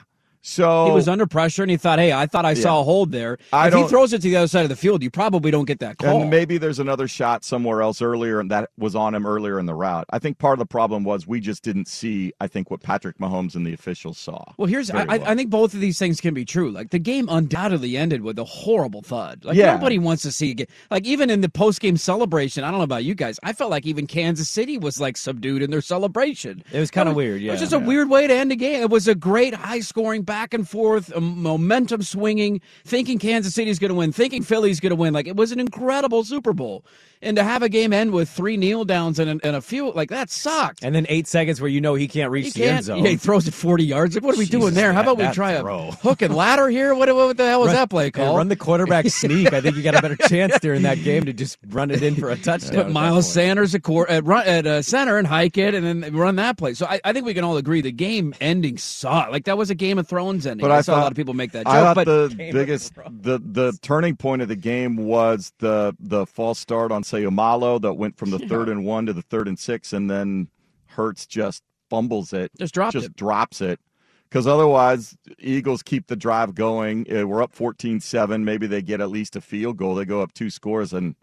[0.48, 3.10] So He was under pressure and he thought, hey, I thought I saw a hold
[3.10, 3.36] there.
[3.52, 5.64] I if he throws it to the other side of the field, you probably don't
[5.64, 6.20] get that call.
[6.20, 9.66] And maybe there's another shot somewhere else earlier, and that was on him earlier in
[9.66, 10.04] the route.
[10.10, 12.32] I think part of the problem was we just didn't see.
[12.40, 14.44] I think what Patrick Mahomes and the officials saw.
[14.56, 15.24] Well, here's I, well.
[15.26, 16.70] I think both of these things can be true.
[16.70, 19.44] Like the game undoubtedly ended with a horrible thud.
[19.44, 19.74] Like Yeah.
[19.74, 20.70] nobody wants to see it.
[20.92, 23.40] Like even in the post game celebration, I don't know about you guys.
[23.42, 26.62] I felt like even Kansas City was like subdued in their celebration.
[26.72, 27.64] It was kinda That weird, It was yeah.
[27.64, 28.80] just a weird way to end a game.
[28.80, 33.78] It was a great high scoring back and forth, um, momentum swinging, thinking Kansas City's
[33.78, 35.14] going to win, thinking Philly's going to win.
[35.14, 36.84] Like it was an incredible Super Bowl.
[37.22, 39.90] And to have a game end with three kneel downs and, a- and a few
[39.90, 40.84] like that sucked.
[40.84, 42.84] and then eight seconds where you know he can't reach He the end can't.
[42.84, 43.04] zone.
[43.04, 44.14] Yeah, he throws it forty yards.
[44.14, 44.92] Like, what are we doing there?
[44.92, 45.88] How about we try throw.
[45.88, 46.94] a hook and ladder here?
[46.94, 48.36] What, what the hell was Run- that play Yeah, called?
[48.36, 49.50] run the quarterback sneak.
[49.54, 52.16] I think you got a better chance during that game to just run it in
[52.16, 52.84] for a touchdown.
[52.84, 53.32] Put Miles.
[53.32, 56.58] Sanders at, cor- at, run, at uh, center and hike it, and then run that
[56.58, 56.74] play.
[56.74, 59.32] So I, I think we can all agree the game ending sucked.
[59.32, 60.64] Like that was a Game of Thrones ending.
[60.64, 61.74] But I, I saw a lot of people make that joke.
[61.74, 66.58] I thought the biggest, the the turning point of the game was the the false
[66.58, 69.92] start on Seumalo that went from the third and one to the third and six,
[69.92, 70.48] and then
[70.86, 73.16] Hurts just fumbles it, Just dropped just it.
[73.16, 73.80] drops it.
[74.28, 77.06] Because otherwise, Eagles keep the drive going.
[77.08, 78.42] Uh, We're up 14-7.
[78.42, 79.94] Maybe they get at least a field goal.
[79.94, 81.14] They go up two scores, and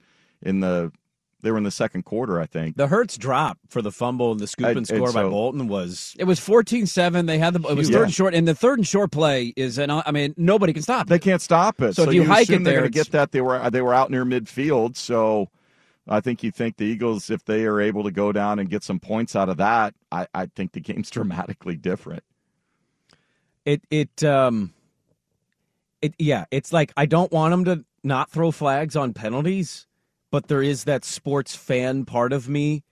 [0.42, 0.90] in the
[1.44, 2.76] they were in the second quarter, I think.
[2.78, 6.16] The Hurts drop for the fumble and the scoop and score and by Bolton was
[6.18, 7.28] it was 14-7.
[7.28, 7.98] They had the it was Yeah.
[7.98, 9.92] third and short, and the third and short play is an.
[9.92, 11.10] I mean, nobody can stop it.
[11.10, 11.22] They it.
[11.22, 11.96] can't stop it.
[11.96, 13.32] So if you hike assume it they're there, going to get that.
[13.32, 15.50] They were they were out near midfield, so
[16.08, 18.84] I think you think the Eagles, if they are able to go down and get
[18.84, 22.24] some points out of that, I, I think the game's dramatically different.
[23.66, 24.74] it it um
[26.02, 29.88] it yeah it's like i don't want them to not throw flags on penalties
[30.34, 32.84] but there is that sports fan part of me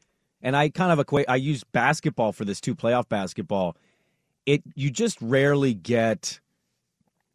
[0.44, 3.76] and i kind of equate i use basketball for this too playoff basketball
[4.46, 6.40] it you just rarely get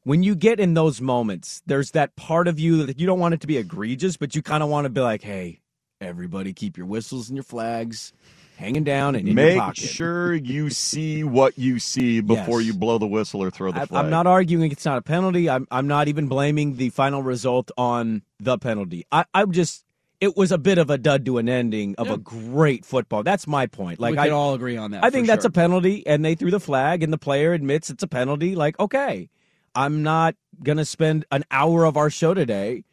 [0.05, 3.35] when you get in those moments there's that part of you that you don't want
[3.35, 5.59] it to be egregious but you kind of want to be like hey
[6.01, 8.13] everybody keep your whistles and your flags
[8.59, 12.69] hanging down and Make sure you see what you see before Yes.
[12.69, 14.05] you blow the whistle or throw the flag.
[14.05, 15.51] I'm not arguing it's not a penalty.
[15.51, 19.05] I'm I'm not even blaming the final result on the penalty.
[19.13, 19.86] I, I'm just
[20.21, 23.23] it was a bit of a dud to an ending of a great football.
[23.23, 24.01] That's my point.
[24.01, 25.05] Like we I can all agree on that.
[25.05, 25.51] I think that's sure.
[25.51, 28.55] a penalty, and they threw the flag, and the player admits it's a penalty.
[28.55, 29.29] Like okay,
[29.75, 32.85] I'm not gonna spend an hour of our show today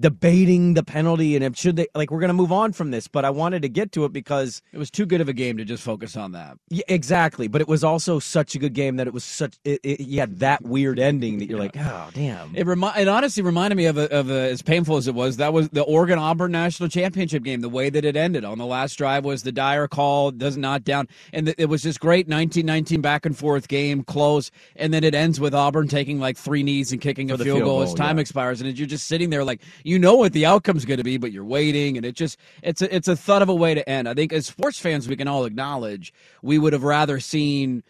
[0.00, 3.08] debating the penalty and if should they like we're gonna move on from this.
[3.08, 5.56] But I wanted to get to it because It was too good of a game
[5.56, 6.58] to just focus on that.
[6.68, 7.48] yeah, exactly.
[7.48, 10.20] But it was also such a good game that it was such it, it, you
[10.20, 12.54] had that weird ending that you're like, oh damn.
[12.54, 15.36] It remi- it honestly reminded me of a, of a, as painful as it was.
[15.38, 17.60] That was the Oregon Auburn national championship game.
[17.60, 20.84] The way that it ended on the last drive was the Dyer call, does not
[20.84, 25.04] down, and th- it was this great 1919 back and forth game, close, and then
[25.04, 27.78] it ends with Auburn taking like three knees and kicking a the field, field goal,
[27.78, 28.22] goal, as time yeah.
[28.22, 31.16] expires, and you're just sitting there like you know what the outcome's going to be,
[31.16, 33.88] but you're waiting, and it just it's a it's a thud of a way to
[33.88, 34.08] end.
[34.08, 37.82] I think as sports fans, we can all acknowledge we would have rather seen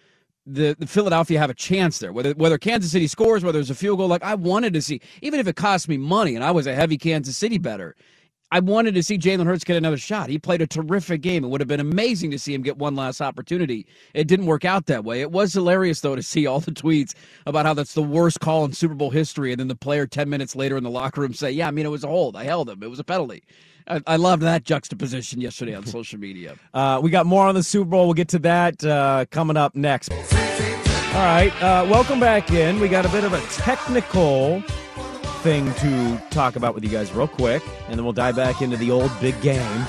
[0.47, 2.13] the, the Philadelphia have a chance there.
[2.13, 5.01] Whether whether Kansas City scores, whether it's a field goal, like I wanted to see,
[5.23, 7.97] even if it cost me money, and I was a heavy Kansas City better.
[8.51, 10.31] I wanted to see Jalen Hurts get another shot.
[10.31, 11.45] He played a terrific game.
[11.45, 13.87] It would have been amazing to see him get one last opportunity.
[14.15, 15.21] It didn't work out that way.
[15.21, 18.65] It was hilarious though to see all the tweets about how that's the worst call
[18.65, 21.35] in Super Bowl history, and then the player ten minutes later in the locker room
[21.35, 22.37] say, "Yeah, I mean it was a hold.
[22.37, 22.83] I held him.
[22.83, 23.43] It was a penalty."
[23.87, 26.57] I, I loved that juxtaposition yesterday on social media.
[26.73, 28.07] Uh, we got more on the Super Bowl.
[28.07, 30.11] We'll get to that uh, coming up next.
[30.11, 32.81] All right, uh, welcome back in.
[32.81, 34.63] We got a bit of a technical
[35.49, 38.77] thing to talk about with you guys real quick, and then we'll dive back into
[38.77, 39.87] the old big game.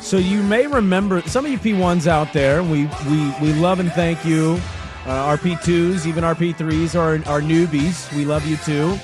[0.00, 2.64] So you may remember some of you P1s out there.
[2.64, 4.58] We we we love and thank you.
[5.06, 8.12] Uh, RP2s, even our P3s, are are newbies.
[8.16, 8.98] We love you too.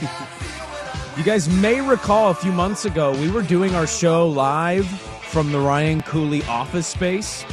[1.16, 5.53] You guys may recall a few months ago we were doing our show live from
[5.53, 7.44] the Ryan Cooley office space.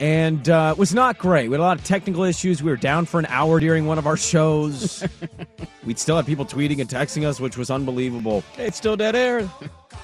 [0.00, 1.48] And uh, it was not great.
[1.48, 2.62] We had a lot of technical issues.
[2.62, 5.06] We were down for an hour during one of our shows.
[5.84, 8.42] We'd still have people tweeting and texting us, which was unbelievable.
[8.56, 9.48] It's still dead air.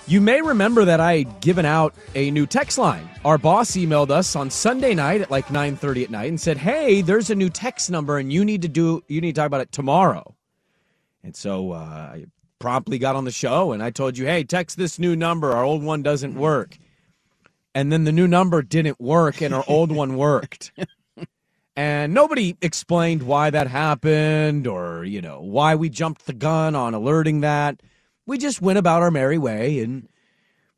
[0.07, 3.09] You may remember that I had given out a new text line.
[3.25, 7.01] Our boss emailed us on Sunday night at like 9:30 at night and said, "Hey,
[7.01, 9.63] there's a new text number and you need to do you need to talk about
[9.63, 10.37] it tomorrow."
[11.25, 12.27] And so uh, I
[12.59, 15.53] promptly got on the show and I told you, "Hey, text this new number.
[15.53, 16.77] Our old one doesn't work."
[17.77, 20.73] And then the new number didn't work and our old one worked.
[21.77, 26.95] And nobody explained why that happened or, you know, why we jumped the gun on
[26.95, 27.83] alerting that
[28.25, 30.09] we just went about our merry way and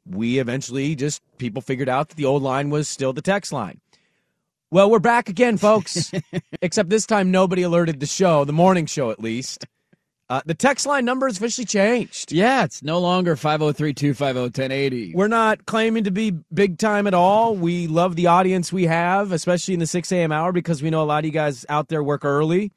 [0.04, 3.80] we eventually just people figured out that the old line was still the text line.
[4.72, 6.10] Well, we're back again, folks.
[6.62, 9.66] Except this time nobody alerted the show, the morning show at least.
[10.30, 12.32] Uh, the text line number has officially changed.
[12.32, 15.14] Yeah, it's no longer 503 250 1080.
[15.14, 17.56] We're not claiming to be big time at all.
[17.56, 20.30] We love the audience we have, especially in the 6 a.m.
[20.30, 22.72] hour, because we know a lot of you guys out there work early.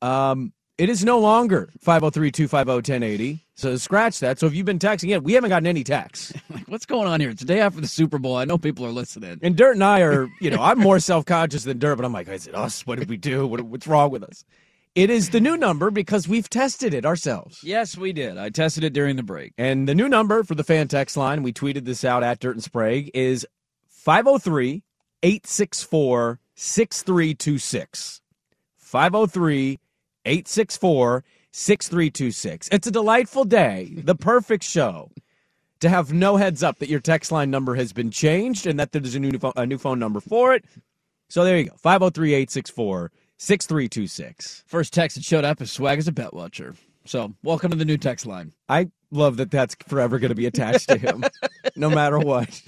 [0.00, 3.46] Um, it is no longer 503 250 1080.
[3.54, 4.40] So scratch that.
[4.40, 6.32] So if you've been texting it, we haven't gotten any texts.
[6.52, 7.30] Like, what's going on here?
[7.30, 8.36] It's the day after the Super Bowl.
[8.36, 9.38] I know people are listening.
[9.42, 12.12] And Dirt and I are, you know, I'm more self conscious than Dirt, but I'm
[12.12, 12.86] like, is it us?
[12.86, 13.46] What did we do?
[13.46, 14.44] What, what's wrong with us?
[14.94, 17.60] It is the new number because we've tested it ourselves.
[17.64, 18.36] Yes, we did.
[18.36, 19.54] I tested it during the break.
[19.56, 22.56] And the new number for the fan text line, we tweeted this out at Dirt
[22.56, 23.46] and Sprague, is
[23.88, 24.82] 503
[25.22, 28.20] 864 6326.
[28.76, 29.80] 503
[30.26, 32.68] 864 6326.
[32.70, 35.10] It's a delightful day, the perfect show
[35.80, 38.92] to have no heads up that your text line number has been changed and that
[38.92, 40.66] there's a new, phone, a new phone number for it.
[41.30, 43.10] So there you go 503 864
[43.42, 44.62] 6326.
[44.68, 46.76] First text that showed up is Swag as a bet watcher.
[47.04, 48.52] So welcome to the new text line.
[48.68, 51.24] I love that that's forever going to be attached to him,
[51.74, 52.62] no matter what.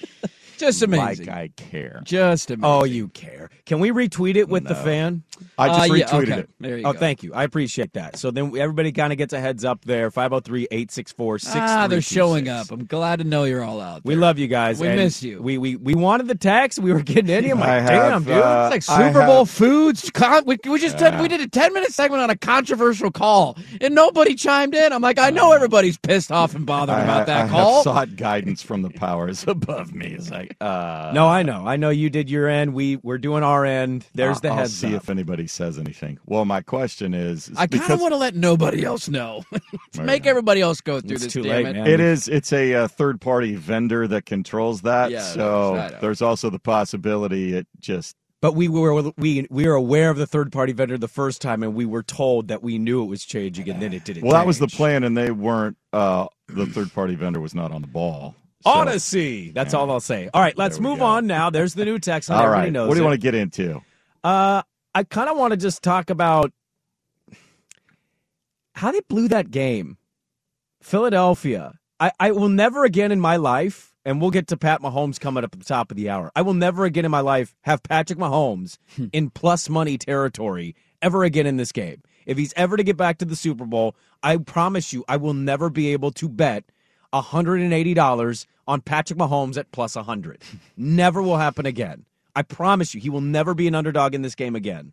[0.58, 1.26] Just amazing.
[1.26, 2.00] Like I care.
[2.04, 2.64] Just amazing.
[2.64, 3.50] Oh, you care.
[3.66, 5.22] Can we retweet it with the fan?
[5.58, 6.38] I just Uh, yeah, retweeted okay.
[6.40, 6.50] it.
[6.60, 6.98] There you Oh, go.
[6.98, 7.34] thank you.
[7.34, 8.16] I appreciate that.
[8.16, 12.48] So then everybody kind of gets a heads up there 503 864 Ah, they're showing
[12.48, 12.70] up.
[12.70, 14.02] I'm glad to know you're all out.
[14.04, 14.80] We love you guys.
[14.80, 15.42] We and miss you.
[15.42, 16.78] We, we we wanted the text.
[16.78, 17.50] We were getting any.
[17.50, 18.34] I'm like, I damn, have, dude.
[18.38, 20.10] uh, It's like I Super Bowl have- foods.
[20.10, 23.58] Con- we, we just did, we did a 10 minute segment on a controversial call,
[23.80, 24.92] and nobody chimed in.
[24.92, 27.82] I'm like, I know everybody's pissed off and bothered I, about I that have call.
[27.82, 30.06] sought guidance from the powers above me.
[30.08, 31.66] It's like, uh, no, I know.
[31.66, 32.74] I know you did your end.
[32.74, 34.06] We we're doing our end.
[34.14, 35.02] There's I'll, the I'll see up.
[35.04, 36.18] if anybody says anything.
[36.26, 39.44] Well, my question is, is I kind of want to let nobody else know.
[39.98, 40.26] make Right.
[40.26, 41.34] everybody else go through It's this.
[41.34, 41.72] too damn late, it.
[41.72, 41.86] man.
[41.86, 45.12] it is it's a, uh third party vendor that controls that.
[45.12, 49.74] Yeah, so I there's also the possibility it just But we were we we were
[49.74, 52.78] aware of the third party vendor the first time, and we were told that we
[52.78, 54.22] knew it was changing, and then it didn't.
[54.24, 55.76] well that was the plan, and they weren't.
[55.92, 58.36] Uh, the third party vendor was not on the ball.
[58.64, 59.50] So- Odyssey.
[59.52, 60.28] That's all I'll say.
[60.34, 61.04] All right, let's move go.
[61.04, 61.50] on now.
[61.50, 62.30] There's the new text.
[62.32, 63.08] All Everybody knows What do you it.
[63.08, 63.82] want to get into?
[64.24, 64.62] Uh,
[64.94, 66.52] I kind of want to just talk about
[68.74, 69.98] how they blew that game.
[70.82, 71.74] Philadelphia.
[71.98, 75.44] I, I will never again in my life, and we'll get to Pat Mahomes coming
[75.44, 76.30] up at the top of the hour.
[76.36, 78.78] I will never again in my life have Patrick Mahomes
[79.12, 82.02] in plus money territory ever again in this game.
[82.26, 85.34] If he's ever to get back to the Super Bowl, I promise you, I will
[85.34, 86.64] never be able to bet
[87.22, 90.42] $180 on Patrick Mahomes at plus 100.
[90.76, 92.04] never will happen again.
[92.34, 94.92] I promise you, he will never be an underdog in this game again.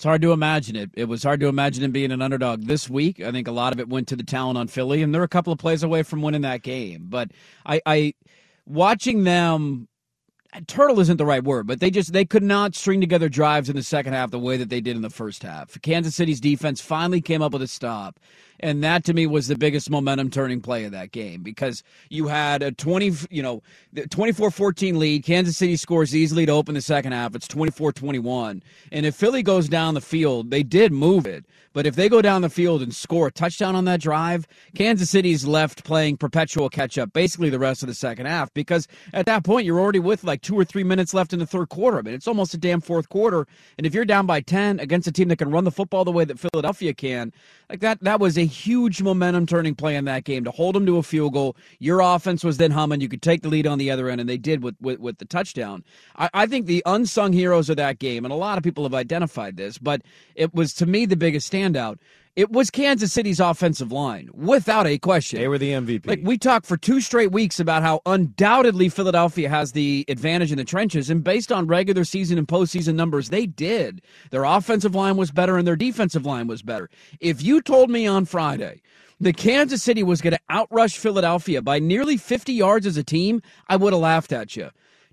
[0.00, 0.90] It's hard to imagine it.
[0.94, 3.20] It was hard to imagine him being an underdog this week.
[3.20, 5.28] I think a lot of it went to the talent on Philly, and they're a
[5.28, 7.06] couple of plays away from winning that game.
[7.10, 7.32] But
[7.66, 8.14] I, I
[8.64, 9.88] watching them.
[10.66, 13.76] Turtle isn't the right word, but they just they could not string together drives in
[13.76, 15.80] the second half the way that they did in the first half.
[15.82, 18.18] Kansas City's defense finally came up with a stop,
[18.60, 22.28] and that to me was the biggest momentum turning play of that game because you
[22.28, 23.62] had a 20, you know,
[23.94, 25.24] 24-14 lead.
[25.24, 27.34] Kansas City scores easily to open the second half.
[27.34, 28.62] It's 24-21.
[28.92, 32.20] And if Philly goes down the field, they did move it, but if they go
[32.20, 36.68] down the field and score a touchdown on that drive, Kansas City's left playing perpetual
[36.68, 39.98] catch up basically the rest of the second half because at that point you're already
[39.98, 41.98] with like 2 or 3 minutes left in the third quarter.
[41.98, 43.46] I mean, it's almost a damn fourth quarter,
[43.78, 46.12] and if you're down by 10 against a team that can run the football the
[46.12, 47.32] way that Philadelphia can,
[47.70, 50.84] like that that was a huge momentum turning play in that game to hold them
[50.86, 51.56] to a field goal.
[51.78, 53.00] Your offense was then humming.
[53.00, 55.18] You could take the lead on the other end, and they did with with, with
[55.18, 55.84] the touchdown.
[56.16, 58.94] I, I think the unsung heroes of that game, and a lot of people have
[58.94, 60.02] identified this, but
[60.34, 61.98] it was to me the biggest standout.
[62.36, 65.40] It was Kansas City's offensive line, without a question.
[65.40, 66.06] They were the MVP.
[66.06, 70.58] Like we talked for two straight weeks about how undoubtedly Philadelphia has the advantage in
[70.58, 74.00] the trenches, and based on regular season and postseason numbers, they did.
[74.30, 76.88] Their offensive line was better, and their defensive line was better.
[77.18, 78.80] If you told me on Friday
[79.18, 83.42] that Kansas City was going to outrush Philadelphia by nearly 50 yards as a team,
[83.68, 84.70] I would have laughed at you.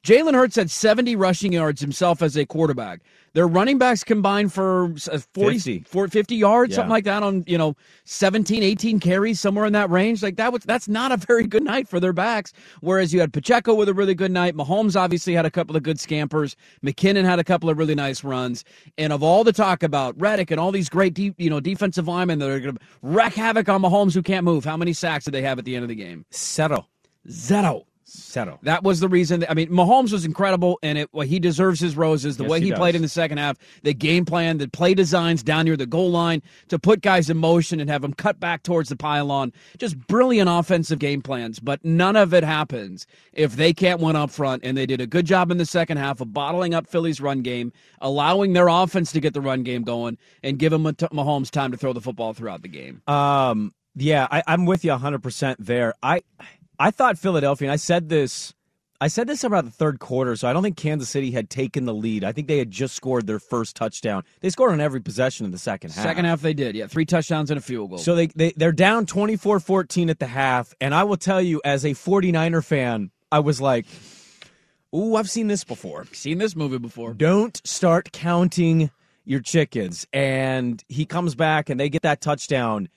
[0.07, 3.01] Jalen Hurts had 70 rushing yards himself as a quarterback.
[3.33, 5.79] Their running backs combined for uh, 40, 50.
[5.81, 6.75] 40 50 yards, Yeah.
[6.77, 10.23] something like that on, you know, 17, 18 carries, somewhere in that range.
[10.23, 12.53] Like that was that's not a very good night for their backs.
[12.79, 14.55] Whereas you had Pacheco with a really good night.
[14.55, 16.55] Mahomes obviously had a couple of good scampers.
[16.81, 18.63] McKinnon had a couple of really nice runs.
[18.97, 22.07] And of all the talk about Reddick and all these great deep, you know, defensive
[22.07, 25.25] linemen that are going to wreak havoc on Mahomes who can't move, how many sacks
[25.25, 26.25] did they have at the end of the game?
[26.31, 26.87] Settle.
[27.29, 27.83] Zero.
[28.17, 28.59] Settle.
[28.61, 29.39] That was the reason.
[29.41, 32.37] That, I mean, Mahomes was incredible, and it well, he deserves his roses.
[32.37, 34.93] The Yes, way he he, played in the second half, the game plan, the play
[34.93, 38.39] designs down near the goal line to put guys in motion and have them cut
[38.39, 39.51] back towards the pylon.
[39.79, 44.29] Just brilliant offensive game plans, but none of it happens if they can't win up
[44.29, 44.63] front.
[44.63, 47.41] And they did a good job in the second half of bottling up Philly's run
[47.41, 51.71] game, allowing their offense to get the run game going, and give giving Mahomes time
[51.71, 53.01] to throw the football throughout the game.
[53.07, 55.93] Um, yeah, I, I'm with you 100% there.
[56.03, 56.21] I,
[56.79, 58.53] I thought Philadelphia, and I said this,
[58.99, 61.85] I said this about the third quarter, so I don't think Kansas City had taken
[61.85, 62.23] the lead.
[62.23, 64.23] I think they had just scored their first touchdown.
[64.41, 66.03] They scored on every possession in the second half.
[66.03, 66.75] Second half, they did.
[66.75, 67.99] Yeah, three touchdowns and a field goal.
[67.99, 70.73] So they, they, they're down 24 14 at the half.
[70.81, 73.85] And I will tell you, as a 49er fan, I was like,
[74.95, 76.07] ooh, I've seen this before.
[76.13, 77.13] seen this movie before.
[77.13, 78.89] Don't start counting
[79.25, 80.07] your chickens.
[80.11, 82.89] And he comes back and they get that touchdown.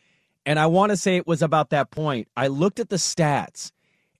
[0.46, 2.28] And I want to say it was about that point.
[2.36, 3.72] I looked at the stats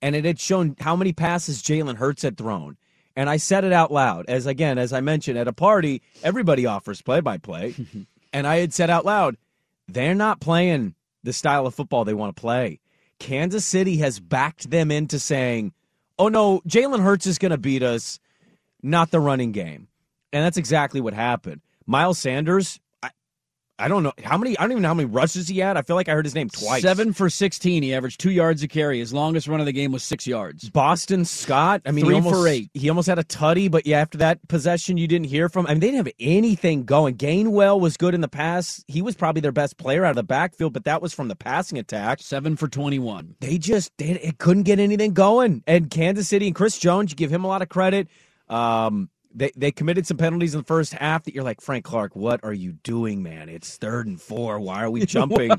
[0.02, 2.76] and it had shown how many passes Jalen Hurts had thrown.
[3.16, 4.26] And I said it out loud.
[4.28, 7.74] As again, as I mentioned, at a party, everybody offers play by play.
[8.32, 9.36] And I had said out loud,
[9.88, 12.80] they're not playing the style of football they want to play.
[13.18, 15.72] Kansas City has backed them into saying,
[16.18, 18.20] oh no, Jalen Hurts is going to beat us,
[18.82, 19.88] not the running game.
[20.32, 21.60] And that's exactly what happened.
[21.86, 22.78] Miles Sanders,
[23.80, 25.76] I, don't know how many, I don't even know how many rushes he had.
[25.76, 26.82] I feel like I heard his name twice.
[26.82, 27.82] Seven for 16.
[27.82, 28.98] He averaged two yards a carry.
[28.98, 30.68] His longest run of the game was six yards.
[30.70, 32.70] Boston Scott, I mean, Three he almost, for eight.
[32.74, 35.66] He almost had a tutty, but yeah, after that possession, you didn't hear from.
[35.66, 37.16] I mean, they didn't have anything going.
[37.16, 38.84] Gainwell was good in the pass.
[38.86, 41.36] He was probably their best player out of the backfield, but that was from the
[41.36, 42.20] passing attack.
[42.20, 43.36] Seven for 21.
[43.40, 45.62] They just they, it couldn't get anything going.
[45.66, 48.08] And Kansas City and Chris Jones, you give him a lot of credit.
[48.48, 52.16] Um, they they committed some penalties in the first half that you're like Frank Clark,
[52.16, 53.48] what are you doing, man?
[53.48, 54.58] It's third and four.
[54.58, 55.52] Why are we jumping?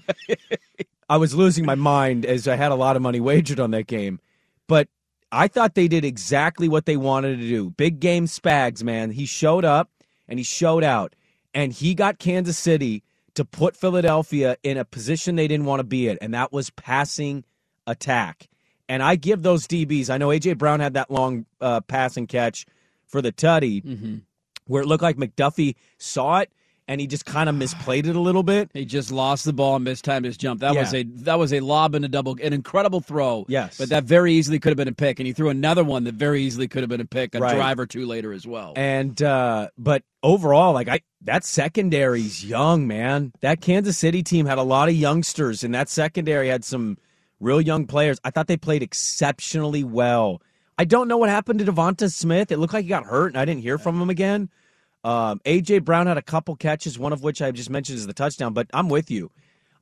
[1.10, 3.88] I was losing my mind as I had a lot of money wagered on that
[3.88, 4.19] game,
[4.67, 4.88] but
[5.31, 7.69] I thought they did exactly what they wanted to do.
[7.71, 9.12] Big game Spags, man.
[9.12, 9.89] He showed up
[10.27, 11.15] and he showed out,
[11.53, 13.03] and he got Kansas City
[13.36, 16.69] to put Philadelphia in a position they didn't want to be in, and that was
[16.71, 17.45] passing
[17.88, 18.49] attack.
[18.89, 20.10] And I give those DBs.
[20.10, 22.65] I know AJ Brown had that long uh, passing catch
[23.12, 24.21] for the tutty,
[24.67, 26.52] where it looked like McDuffie saw it
[26.88, 28.69] and he just kind of misplayed it a little bit.
[28.74, 30.60] He just lost the ball and mistimed his jump.
[30.62, 30.82] That Yeah.
[30.82, 33.45] was a that was a lob and a double, an incredible throw.
[33.47, 33.78] Yes.
[33.78, 36.15] but that very easily could have been a pick, and he threw another one that
[36.15, 37.56] very easily could have been a pick, a Right.
[37.56, 38.74] drive or two later as well.
[38.76, 43.32] And uh but overall, like I that secondary's young, man.
[43.41, 46.97] That Kansas City team had a lot of youngsters, and that secondary had some
[47.39, 48.19] real young players.
[48.24, 50.41] I thought they played exceptionally well.
[50.82, 52.52] I don't know what happened to Devonta Smith.
[52.52, 54.50] It looked like he got hurt, and I didn't hear from him again.
[55.04, 58.13] Um, AJ Brown had a couple catches, one of which I just mentioned is the
[58.13, 58.54] touchdown.
[58.54, 59.30] But I'm with you.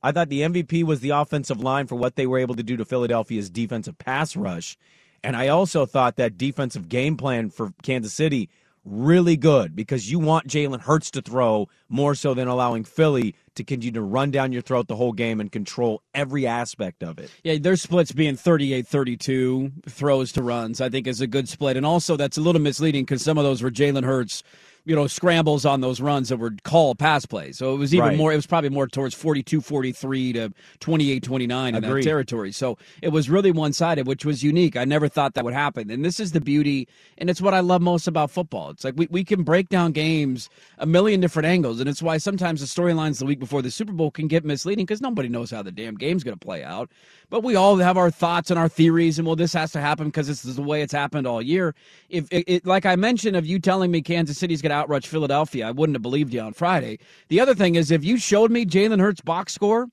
[0.02, 2.76] I thought the MVP was the offensive line for what they were able to do
[2.76, 4.76] to Philadelphia's defensive pass rush.
[5.24, 8.50] And I also thought that defensive game plan for Kansas City
[8.84, 13.64] really good because you want Jalen Hurts to throw more so than allowing Philly to
[13.64, 17.30] continue to run down your throat the whole game and control every aspect of it.
[17.44, 21.76] Yeah, their splits being 38-32 throws to runs, I think is a good split.
[21.76, 24.42] And also that's a little misleading because some of those were Jalen Hurts,
[24.84, 27.58] you know, scrambles on those runs that were called pass plays.
[27.58, 28.16] So it was even Right.
[28.16, 32.52] more, it was probably more towards 42-43 to 28-29 in that territory.
[32.52, 34.76] So it was really one-sided, which was unique.
[34.76, 35.90] I never thought that would happen.
[35.90, 36.88] And this is the beauty,
[37.18, 38.70] and it's what I love most about football.
[38.70, 42.16] It's like we, we can break down games a million different angles, and it's why
[42.18, 45.50] sometimes the storylines the week before the Super Bowl can get misleading because nobody knows
[45.50, 46.90] how the damn game's going to play out.
[47.28, 50.06] But we all have our thoughts and our theories, and well, this has to happen
[50.06, 51.74] because this is the way it's happened all year.
[52.08, 55.06] If it, it, like I mentioned, of you telling me Kansas City's going to outrush
[55.06, 56.98] Philadelphia, I wouldn't have believed you on Friday.
[57.28, 59.88] The other thing is, if you showed me Jalen Hurts' box score,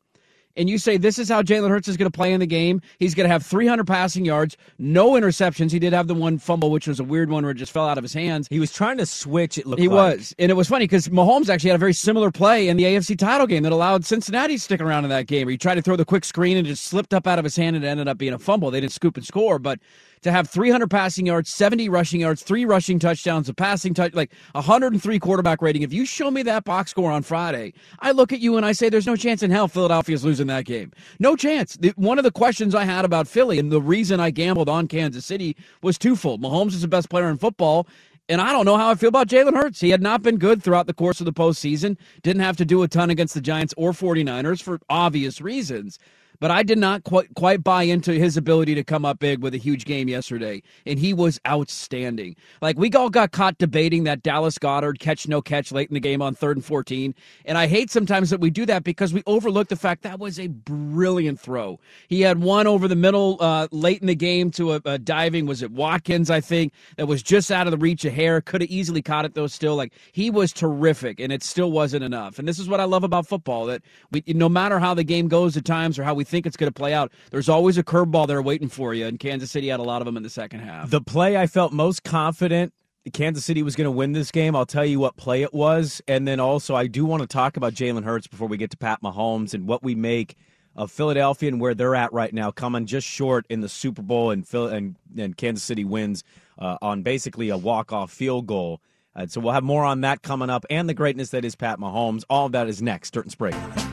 [0.57, 2.81] and you say this is how Jalen Hurts is going to play in the game.
[2.97, 5.71] He's going to have 300 passing yards, no interceptions.
[5.71, 7.87] He did have the one fumble, which was a weird one where it just fell
[7.87, 8.47] out of his hands.
[8.49, 10.17] He was trying to switch, it looked He like.
[10.17, 10.33] was.
[10.39, 13.17] And it was funny because Mahomes actually had a very similar play in the AFC
[13.17, 15.45] title game that allowed Cincinnati to stick around in that game.
[15.45, 17.45] Where he tried to throw the quick screen and it just slipped up out of
[17.45, 18.71] his hand and it ended up being a fumble.
[18.71, 19.59] They didn't scoop and score.
[19.59, 19.79] But
[20.21, 24.31] to have 300 passing yards, 70 rushing yards, three rushing touchdowns, a passing touch, like
[24.53, 25.81] 103 quarterback rating.
[25.81, 28.71] If you show me that box score on Friday, I look at you and I
[28.71, 30.91] say, there's no chance in hell Philadelphia's losing that game.
[31.19, 31.77] No chance.
[31.95, 35.25] One of the questions I had about Philly and the reason I gambled on Kansas
[35.25, 36.41] City was twofold.
[36.41, 37.87] Mahomes is the best player in football.
[38.29, 39.79] And I don't know how I feel about Jalen Hurts.
[39.79, 41.97] He had not been good throughout the course of the postseason.
[42.23, 45.97] Didn't have to do a ton against the Giants or 49ers for obvious reasons.
[46.39, 49.53] But I did not quite quite buy into his ability to come up big with
[49.53, 52.35] a huge game yesterday, and he was outstanding.
[52.61, 55.99] Like we all got caught debating that Dallas Goedert catch no catch late in the
[55.99, 57.15] game on third and fourteen,
[57.45, 60.39] and I hate sometimes that we do that because we overlook the fact that was
[60.39, 61.79] a brilliant throw.
[62.07, 65.45] He had one over the middle uh, late in the game to a, a diving
[65.45, 68.41] was it Watkins I think that was just out of the reach of hair.
[68.41, 69.47] Could have easily caught it though.
[69.47, 72.37] Still, like he was terrific, and it still wasn't enough.
[72.37, 73.81] And this is what I love about football that
[74.11, 76.69] we no matter how the game goes at times or how we think it's going
[76.71, 79.05] to play out, there's always a curveball there waiting for you.
[79.05, 80.89] And Kansas City had a lot of them in the second half.
[80.89, 82.73] The play I felt most confident
[83.13, 84.55] Kansas City was going to win this game.
[84.55, 86.01] I'll tell you what play it was.
[86.07, 88.77] And then also, I do want to talk about Jalen Hurts before we get to
[88.77, 90.35] Pat Mahomes and what we make
[90.75, 94.29] of Philadelphia and where they're at right now, coming just short in the Super Bowl,
[94.31, 96.23] and, Phil- and, and Kansas City wins
[96.59, 98.81] uh, on basically a walk off field goal.
[99.15, 101.79] Uh, so we'll have more on that coming up and the greatness that is Pat
[101.79, 102.23] Mahomes.
[102.29, 103.11] All of that is next.
[103.11, 103.86] Dirt and Sprague.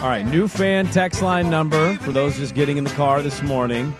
[0.00, 3.42] All right, new fan text line number for those just getting in the car this
[3.42, 3.92] morning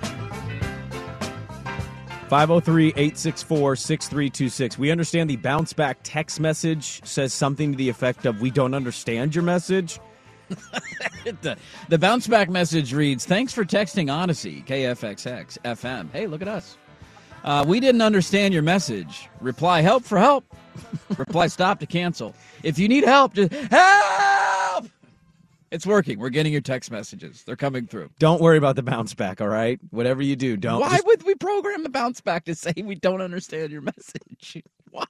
[2.30, 4.78] 503 864 6326.
[4.78, 8.72] We understand the bounce back text message says something to the effect of We don't
[8.72, 10.00] understand your message.
[11.42, 11.58] the,
[11.90, 16.10] the bounce back message reads Thanks for texting Audacy, KFXX FM.
[16.12, 16.78] Hey, look at us.
[17.44, 19.28] Uh, we didn't understand your message.
[19.42, 20.46] Reply help for help.
[21.18, 22.34] Reply stop to cancel.
[22.62, 24.59] If you need help, just help.
[25.70, 26.18] It's working.
[26.18, 27.44] We're getting your text messages.
[27.44, 28.10] They're coming through.
[28.18, 29.78] Don't worry about the bounce back, all right?
[29.90, 30.80] Whatever you do, don't.
[30.80, 34.62] Why just- would we program the bounce back to say we don't understand your message?
[34.90, 35.04] Why?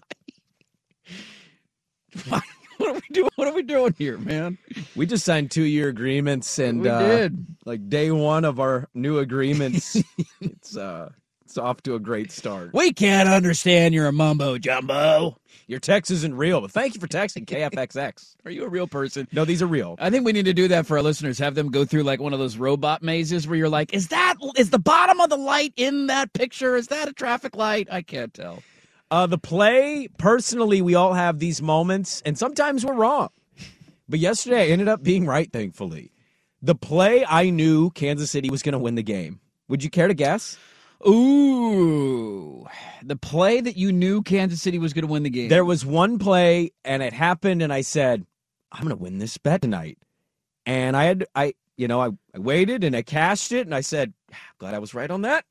[2.29, 2.41] Why?
[2.77, 3.31] What are we doing?
[3.37, 4.57] What are we doing here, man?
[4.97, 7.47] we just signed two year agreements, and We uh, did.
[7.67, 9.97] like day one of our new agreements,
[10.41, 11.11] it's uh,
[11.51, 12.73] it's off to a great start.
[12.73, 15.37] We can't understand your mumbo jumbo.
[15.67, 18.37] Your text isn't real, but thank you for texting KFXX.
[18.45, 19.27] Are you a real person?
[19.33, 19.97] No, these are real.
[19.99, 21.41] I think we need to do that for our listeners.
[21.41, 24.37] Have them go through like one of those robot mazes where you're like, is that
[24.57, 26.77] is the bottom of the light in that picture?
[26.77, 27.89] Is that a traffic light?
[27.91, 28.63] I can't tell.
[29.11, 33.31] Uh, the play, personally, we all have these moments, and sometimes we're wrong.
[34.09, 36.13] But yesterday, I ended up being right, thankfully.
[36.63, 39.41] The play, I knew Kansas City was going to win the game.
[39.69, 40.57] Would you care to guess?
[41.07, 42.67] Ooh,
[43.03, 45.49] the play that you knew Kansas City was going to win the game.
[45.49, 48.27] There was one play, and it happened, and I said,
[48.71, 49.99] I'm going to win this bet tonight.
[50.67, 53.81] And I had, I, you know, I, I waited and I cashed it, and I
[53.81, 55.47] said, ah, glad I was right on that.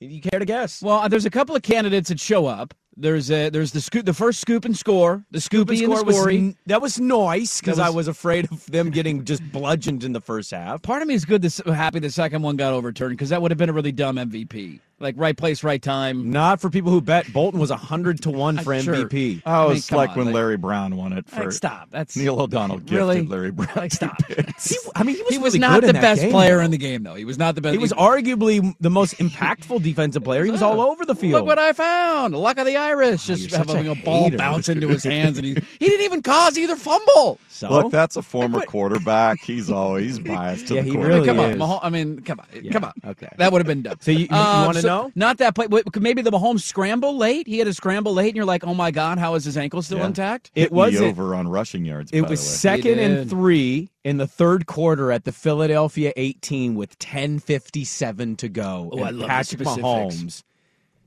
[0.00, 0.80] You care to guess?
[0.82, 2.74] well, uh, there's a couple of candidates that show up.
[3.00, 6.04] There's a there's the scoop, the first scoop and score, the scoopy and the score
[6.04, 9.42] was n- that was nice because That I was- was afraid of them getting just
[9.52, 10.82] bludgeoned in the first half.
[10.82, 11.42] Part of me is good.
[11.42, 14.16] This happy the second one got overturned because that would have been a really dumb
[14.16, 14.80] MVP.
[15.00, 16.32] Like right place, right time.
[16.32, 18.94] Not for people who bet Bolton was hundred to one for sure.
[18.96, 19.42] MVP.
[19.46, 21.52] Oh, I mean, oh, it's like on, when like- Larry Brown won it for Like,
[21.52, 21.88] stop.
[21.92, 23.22] That's Neil O'Donnell gifted Really?
[23.22, 23.70] Larry Brown.
[23.76, 24.16] like stop.
[24.28, 26.56] He, I mean, he was, he was really not good the in best game, player
[26.58, 26.64] though.
[26.64, 27.14] in the game, though.
[27.14, 27.72] He was not the best.
[27.74, 30.44] He was arguably the most impactful defensive player.
[30.44, 31.32] He was all over the field.
[31.34, 32.34] Look what I found.
[32.34, 33.26] Luck of the Irish.
[33.26, 36.22] Just you're having a a, ball bounce into his hands, and he he didn't even
[36.22, 37.38] cause either fumble.
[37.48, 39.40] so Look, that's a former quarterback.
[39.40, 41.14] He's always biased to Yeah, the he quarterback.
[41.14, 41.56] really come on, is.
[41.58, 42.92] Mahomes, I mean, come on, Yeah, come on.
[43.06, 43.28] okay.
[43.36, 43.96] that would have been dumb.
[44.00, 45.12] So you- you- you Um, wanna so know?
[45.14, 45.66] Not that play.
[45.98, 47.46] Maybe the Mahomes scramble late.
[47.46, 49.82] He had a scramble late, and you're like, oh my god, how is his ankle
[49.82, 50.06] still Yeah.
[50.06, 50.50] intact?
[50.54, 52.10] it Hit me was over on rushing yards.
[52.12, 52.56] It by was the way.
[52.82, 58.90] second and three in the third quarter at the Philadelphia 18 with 10:57 to go.
[58.92, 59.82] Oh, I love Patrick specifics.
[59.82, 60.42] Mahomes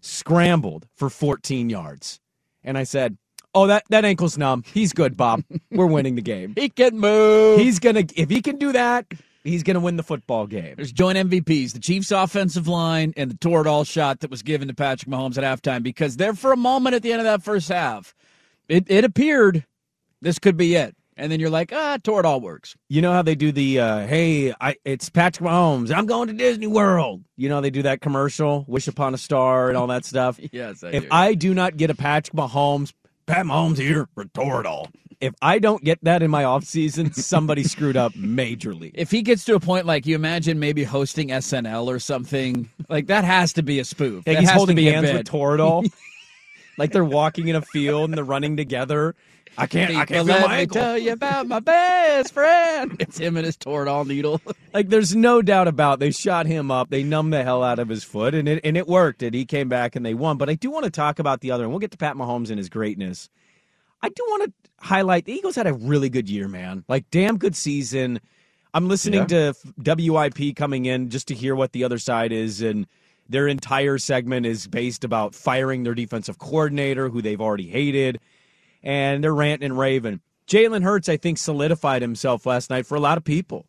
[0.02, 2.20] scrambled for 14 yards,
[2.64, 3.18] and I said,
[3.54, 4.64] "Oh, that that ankle's numb.
[4.74, 5.44] He's good, Bob.
[5.72, 6.54] We're winning the game.
[6.56, 7.60] He can move.
[7.60, 9.06] He's gonna if he can do that,
[9.44, 13.38] he's gonna win the football game." There's joint MVPs, the Chiefs' offensive line and the
[13.38, 16.96] Toradol shot that was given to Patrick Mahomes at halftime because there for a moment
[16.96, 18.14] at the end of that first half,
[18.68, 19.66] it, it appeared
[20.22, 20.96] this could be it.
[21.22, 22.76] And then you're like, ah, Toradol works.
[22.90, 25.96] You know how they do the uh, "Hey, I, it's Patrick Mahomes.
[25.96, 29.20] I'm going to Disney World." You know how they do that commercial, "Wish upon a
[29.20, 30.40] star" and all that stuff.
[30.52, 31.10] Yes, I if do.
[31.12, 32.92] I do not get a Patrick Mahomes,
[33.28, 34.90] Pat Mahomes here for Toradol.
[35.20, 38.90] If I don't get that in my offseason, somebody screwed up majorly.
[38.96, 43.08] If he gets to a point like you imagine maybe hosting SNL or something, like
[43.08, 44.26] that has to be a spoof.
[44.26, 45.88] Like That he's has to holding hands with Toradol.
[46.78, 49.16] like they're walking in a field and they're running together.
[49.58, 49.96] I can't.
[49.96, 50.76] I can't let me ankle.
[50.76, 52.96] tell you about my best friend.
[53.00, 54.42] It's him and his Toradol needle.
[54.74, 56.90] Like there's no doubt about they shot him up.
[56.90, 59.22] They numbed the hell out of his foot, and it and it worked.
[59.22, 60.38] And he came back and they won.
[60.38, 62.50] But I do want to talk about the other, and we'll get to Pat Mahomes
[62.50, 63.28] and his greatness.
[64.02, 64.54] I do want to
[64.88, 66.86] highlight the Eagles had a really good year, man.
[66.88, 68.22] Like damn good season.
[68.74, 69.54] I'm listening to
[69.86, 72.88] WIP coming in just to hear what the other side is, and
[73.30, 78.20] their entire segment is based about firing their defensive coordinator, who they've already hated,
[78.84, 80.22] and they're ranting and raving.
[80.48, 83.66] Jalen Hurts, I think, solidified himself last night for a lot of people.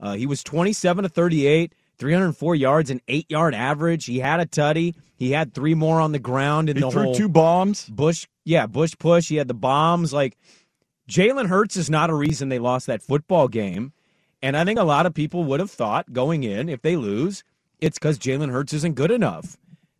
[0.00, 4.06] Uh, he was 27 to 38, 304 yards, an eight yard average.
[4.06, 4.94] He had a tutty.
[5.16, 7.86] He had three more on the ground in He the threw whole two bombs.
[7.88, 8.26] Bush.
[8.44, 9.28] Yeah, Bush push.
[9.28, 10.12] He had the bombs.
[10.12, 10.36] Like
[11.08, 13.92] Jalen Hurts is not a reason they lost that football game.
[14.42, 17.42] And I think a lot of people would have thought going in, if they lose,
[17.80, 19.56] it's because Jalen Hurts isn't good enough.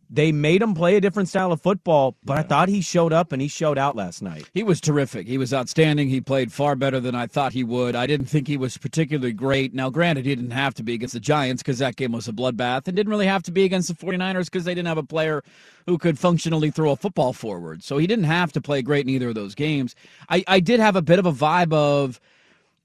[0.08, 3.32] They made him play a different style of football, but I thought he showed up
[3.32, 4.48] and he showed out last night.
[4.54, 5.26] He was terrific.
[5.26, 6.08] He was outstanding.
[6.08, 7.96] He played far better than I thought he would.
[7.96, 9.74] I didn't think he was particularly great.
[9.74, 12.32] Now, granted, he didn't have to be against the Giants because that game was a
[12.32, 15.02] bloodbath, and didn't really have to be against the 49ers because they didn't have a
[15.02, 15.42] player
[15.86, 17.82] who could functionally throw a football forward.
[17.82, 19.96] So he didn't have to play great in either of those games.
[20.28, 22.20] I, I did have a bit of a vibe of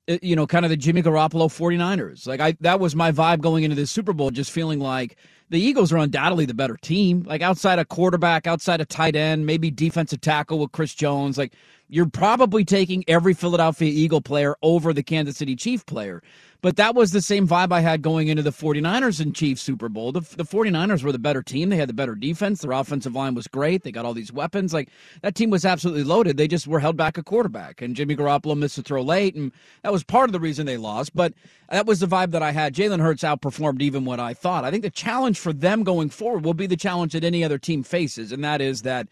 [0.10, 2.28] Uh, you know, kind of the Jimmy Garoppolo 49ers.
[2.28, 5.18] Like I that was my vibe going into this Super Bowl, just feeling like
[5.50, 7.24] the Eagles are undoubtedly the better team.
[7.24, 11.54] Like outside a quarterback, outside a tight end, maybe defensive tackle with Chris Jones, like
[11.88, 16.24] you're probably taking every Philadelphia Eagle player over the Kansas City Chief player.
[16.62, 19.90] But that was the same vibe I had going into the 49ers and Chiefs Super
[19.90, 20.12] Bowl.
[20.12, 21.70] The, the 49ers were the better team.
[21.70, 22.62] They had the better defense.
[22.62, 23.82] Their offensive line was great.
[23.84, 24.72] They got all these weapons.
[24.72, 24.90] Like
[25.24, 26.38] that team was absolutely loaded.
[26.38, 27.82] They just were held back a quarterback.
[27.82, 29.34] And Jimmy Garoppolo missed a throw late.
[29.34, 29.52] And
[29.82, 31.16] that was part of the reason they lost.
[31.16, 31.34] But
[31.70, 32.76] that was the vibe that I had.
[32.76, 34.64] Jalen Hurts outperformed even what I thought.
[34.64, 37.58] I think the challenge for them going forward will be the challenge that any other
[37.58, 38.32] team faces.
[38.32, 39.08] And that is that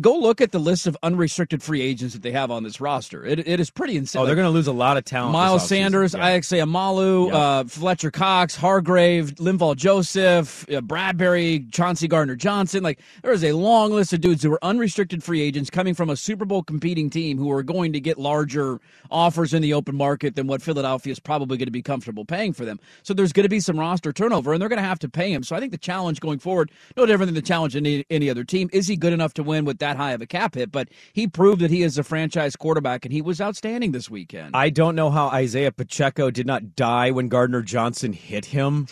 [0.00, 3.24] go look at the list of unrestricted free agents that they have on this roster.
[3.24, 4.22] It, it is pretty insane.
[4.22, 5.32] Oh, they're going to lose a lot of talent.
[5.32, 5.66] Miles.
[5.68, 6.24] Sanders, Yeah.
[6.24, 7.34] Isaac Seumalo, Yep.
[7.34, 12.82] uh, Fletcher Cox, Hargrave, Linval Joseph, uh, Bradberry, Chauncey Gardner Johnson.
[12.82, 16.10] Like there is a long list of dudes who are unrestricted free agents coming from
[16.10, 18.80] a Super Bowl competing team who are going to get larger
[19.10, 22.52] offers in the open market than what Philadelphia is probably going to be comfortable paying
[22.52, 22.78] for them.
[23.02, 25.32] So there's going to be some roster turnover, and they're going to have to pay
[25.32, 25.42] him.
[25.42, 28.30] So I think the challenge going forward, no different than the challenge in any, any
[28.30, 30.70] other team, is he good enough to win with that high of a cap hit?
[30.72, 34.54] But he proved that he is a franchise quarterback, and he was outstanding this weekend.
[34.54, 38.86] I don't know how Isaiah Pacheco did not die when Gardner Johnson hit him.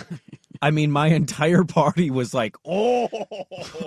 [0.61, 3.09] I mean, my entire party was like, oh,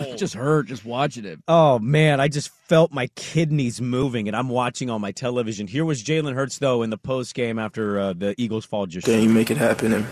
[0.01, 1.39] It just hurt just watching it.
[1.47, 5.67] oh man, I just felt my kidneys moving, and I'm watching on my television.
[5.67, 9.07] Here was Jalen Hurts though in the post game after uh, the Eagles fall just.
[9.07, 10.05] Then you make it happen, and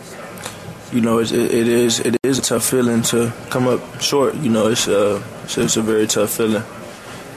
[0.94, 4.36] you know it's, it, it is it is a tough feeling to come up short.
[4.36, 6.64] You know it's uh it's, it's a very tough feeling,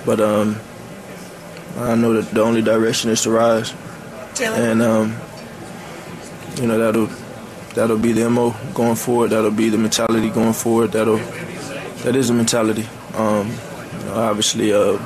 [0.04, 0.57] but um
[1.78, 3.74] I know that the only direction is to rise,
[4.40, 5.16] and um
[6.61, 7.09] you know that'll
[7.74, 9.30] that'll be the mo going forward.
[9.30, 10.92] That'll be the mentality going forward.
[10.92, 11.18] That'll
[12.04, 12.86] that is a mentality.
[13.14, 14.98] Um, you know, obviously, uh,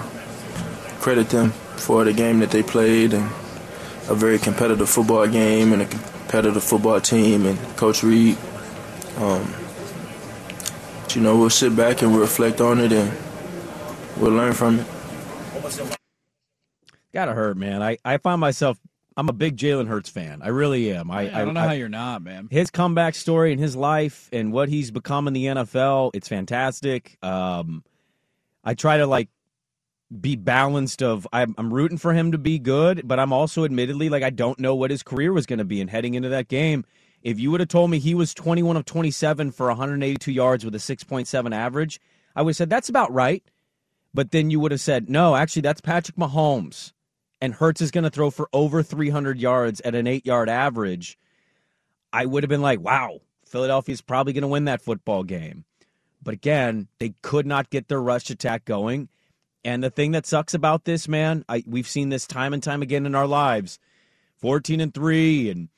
[1.01, 3.25] credit them for the game that they played and
[4.09, 8.37] a very competitive football game and a competitive football team and Coach Reid.
[9.17, 9.53] Um,
[11.03, 13.13] but, you know, we'll sit back and we'll reflect on it and
[14.17, 14.87] we'll learn from it.
[17.13, 17.83] Gotta hurt, man.
[17.83, 18.79] I, I find myself.
[19.17, 20.41] I'm a big Jalen Hurts fan.
[20.41, 21.11] I really am.
[21.11, 22.47] I, I, don't know how you're not, man.
[22.49, 27.19] his comeback story and his life and what he's become in the NFL, it's fantastic.
[27.23, 27.83] Um,
[28.63, 29.29] I try to like
[30.19, 34.09] be balanced of I'm, I'm rooting for him to be good, but I'm also admittedly
[34.09, 35.81] like I don't know what his career was going to be.
[35.81, 36.85] And heading into that game,
[37.23, 40.75] if you would have told me he was 21 of 27 for 182 yards with
[40.75, 42.01] a 6.7 average,
[42.35, 43.45] I would have said that's about right.
[44.13, 46.93] But then you would have said no, actually that's Patrick Mahomes,
[47.41, 51.19] and Hurts is going to throw for over 300 yards at an eight yard average.
[52.13, 55.65] I would have been like, wow, Philadelphia's probably going to win that football game.
[56.23, 59.09] But again, they could not get their rush attack going.
[59.65, 62.83] And the thing that sucks about this, man, I, we've seen this time and time
[62.83, 63.79] again in our lives
[64.39, 65.51] 14 and 3.
[65.51, 65.69] And,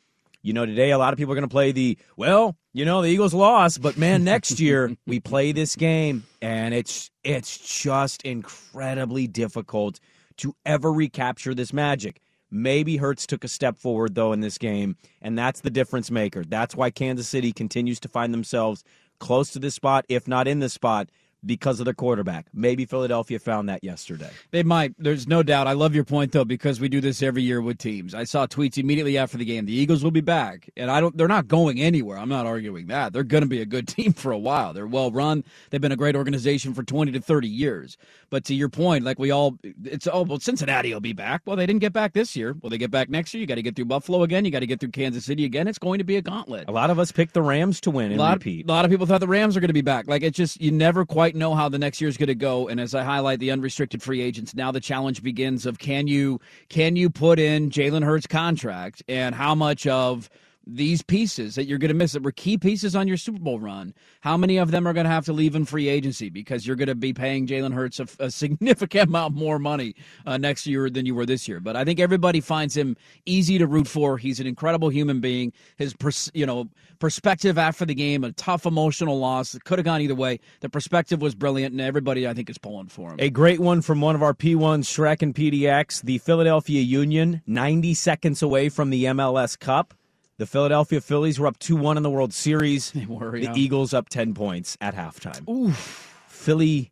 [0.42, 3.02] you know, today a lot of people are going to play the, well, you know,
[3.02, 8.22] the Eagles lost, but man, next year we play this game and it's it's just
[8.22, 10.00] incredibly difficult
[10.38, 12.20] to ever recapture this magic.
[12.50, 16.44] Maybe Hurts took a step forward though in this game, and that's the difference maker.
[16.44, 18.84] That's why Kansas City continues to find themselves
[19.18, 21.08] close to this spot, if not in this spot,
[21.44, 22.46] because of the quarterback.
[22.52, 24.30] Maybe Philadelphia found that yesterday.
[24.50, 24.94] They might.
[24.98, 25.66] There's no doubt.
[25.66, 28.14] I love your point though because we do this every year with teams.
[28.14, 29.66] I saw tweets immediately after the game.
[29.66, 31.16] The Eagles will be back, and I don't.
[31.16, 32.18] They're not going anywhere.
[32.18, 33.12] I'm not arguing that.
[33.12, 34.72] They're going to be a good team for a while.
[34.72, 35.44] They're well run.
[35.70, 37.96] They've been a great organization for 20 to 30 years.
[38.30, 41.42] But to your point, like we all, it's oh well, Cincinnati will be back.
[41.44, 42.56] Well, they didn't get back this year.
[42.62, 43.42] Will they get back next year?
[43.42, 44.44] You got to get through Buffalo again.
[44.44, 45.68] You got to get through Kansas City again.
[45.68, 46.68] It's going to be a gauntlet.
[46.68, 48.64] A lot of us picked the Rams to win and a lot, repeat.
[48.64, 50.06] A lot of people thought the Rams are going to be back.
[50.08, 52.68] Like it's just you never quite know how the next year is going to go.
[52.68, 56.40] And as I highlight the unrestricted free agents, now the challenge begins of can you
[56.68, 60.30] can you put in Jalen Hurts contract and how much of
[60.66, 63.58] these pieces that you're going to miss that were key pieces on your Super Bowl
[63.58, 66.66] run, how many of them are going to have to leave in free agency because
[66.66, 69.94] you're going to be paying Jalen Hurts a, a, significant amount more money
[70.26, 71.60] uh, next year than you were this year?
[71.60, 72.96] But I think everybody finds him
[73.26, 74.18] easy to root for.
[74.18, 75.52] He's an incredible human being.
[75.76, 79.84] His pers- you know perspective after the game, a tough emotional loss, it could have
[79.84, 80.38] gone either way.
[80.60, 83.16] The perspective was brilliant, and everybody I think is pulling for him.
[83.18, 86.02] A great one from one of our P1s, Shrek and PDX.
[86.02, 89.94] The Philadelphia Union, 90 seconds away from the MLS Cup.
[90.42, 92.90] The Philadelphia Phillies were up 2 1 in the World Series.
[92.96, 93.54] They were, the yeah.
[93.54, 95.48] Eagles up 10 points at halftime.
[95.48, 96.24] Oof.
[96.26, 96.90] Philly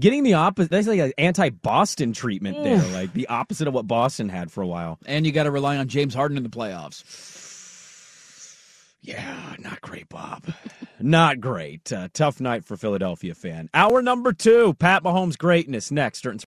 [0.00, 0.70] getting the opposite.
[0.70, 4.62] That's like an anti Boston treatment there, like the opposite of what Boston had for
[4.62, 4.98] a while.
[5.04, 7.04] And you got to rely on James Harden in the playoffs.
[9.02, 10.46] Yeah, not great, Bob.
[11.00, 11.92] not great.
[11.92, 13.70] Uh, tough night for Philadelphia fan.
[13.72, 16.22] Hour number two, Pat Mahomes' greatness next.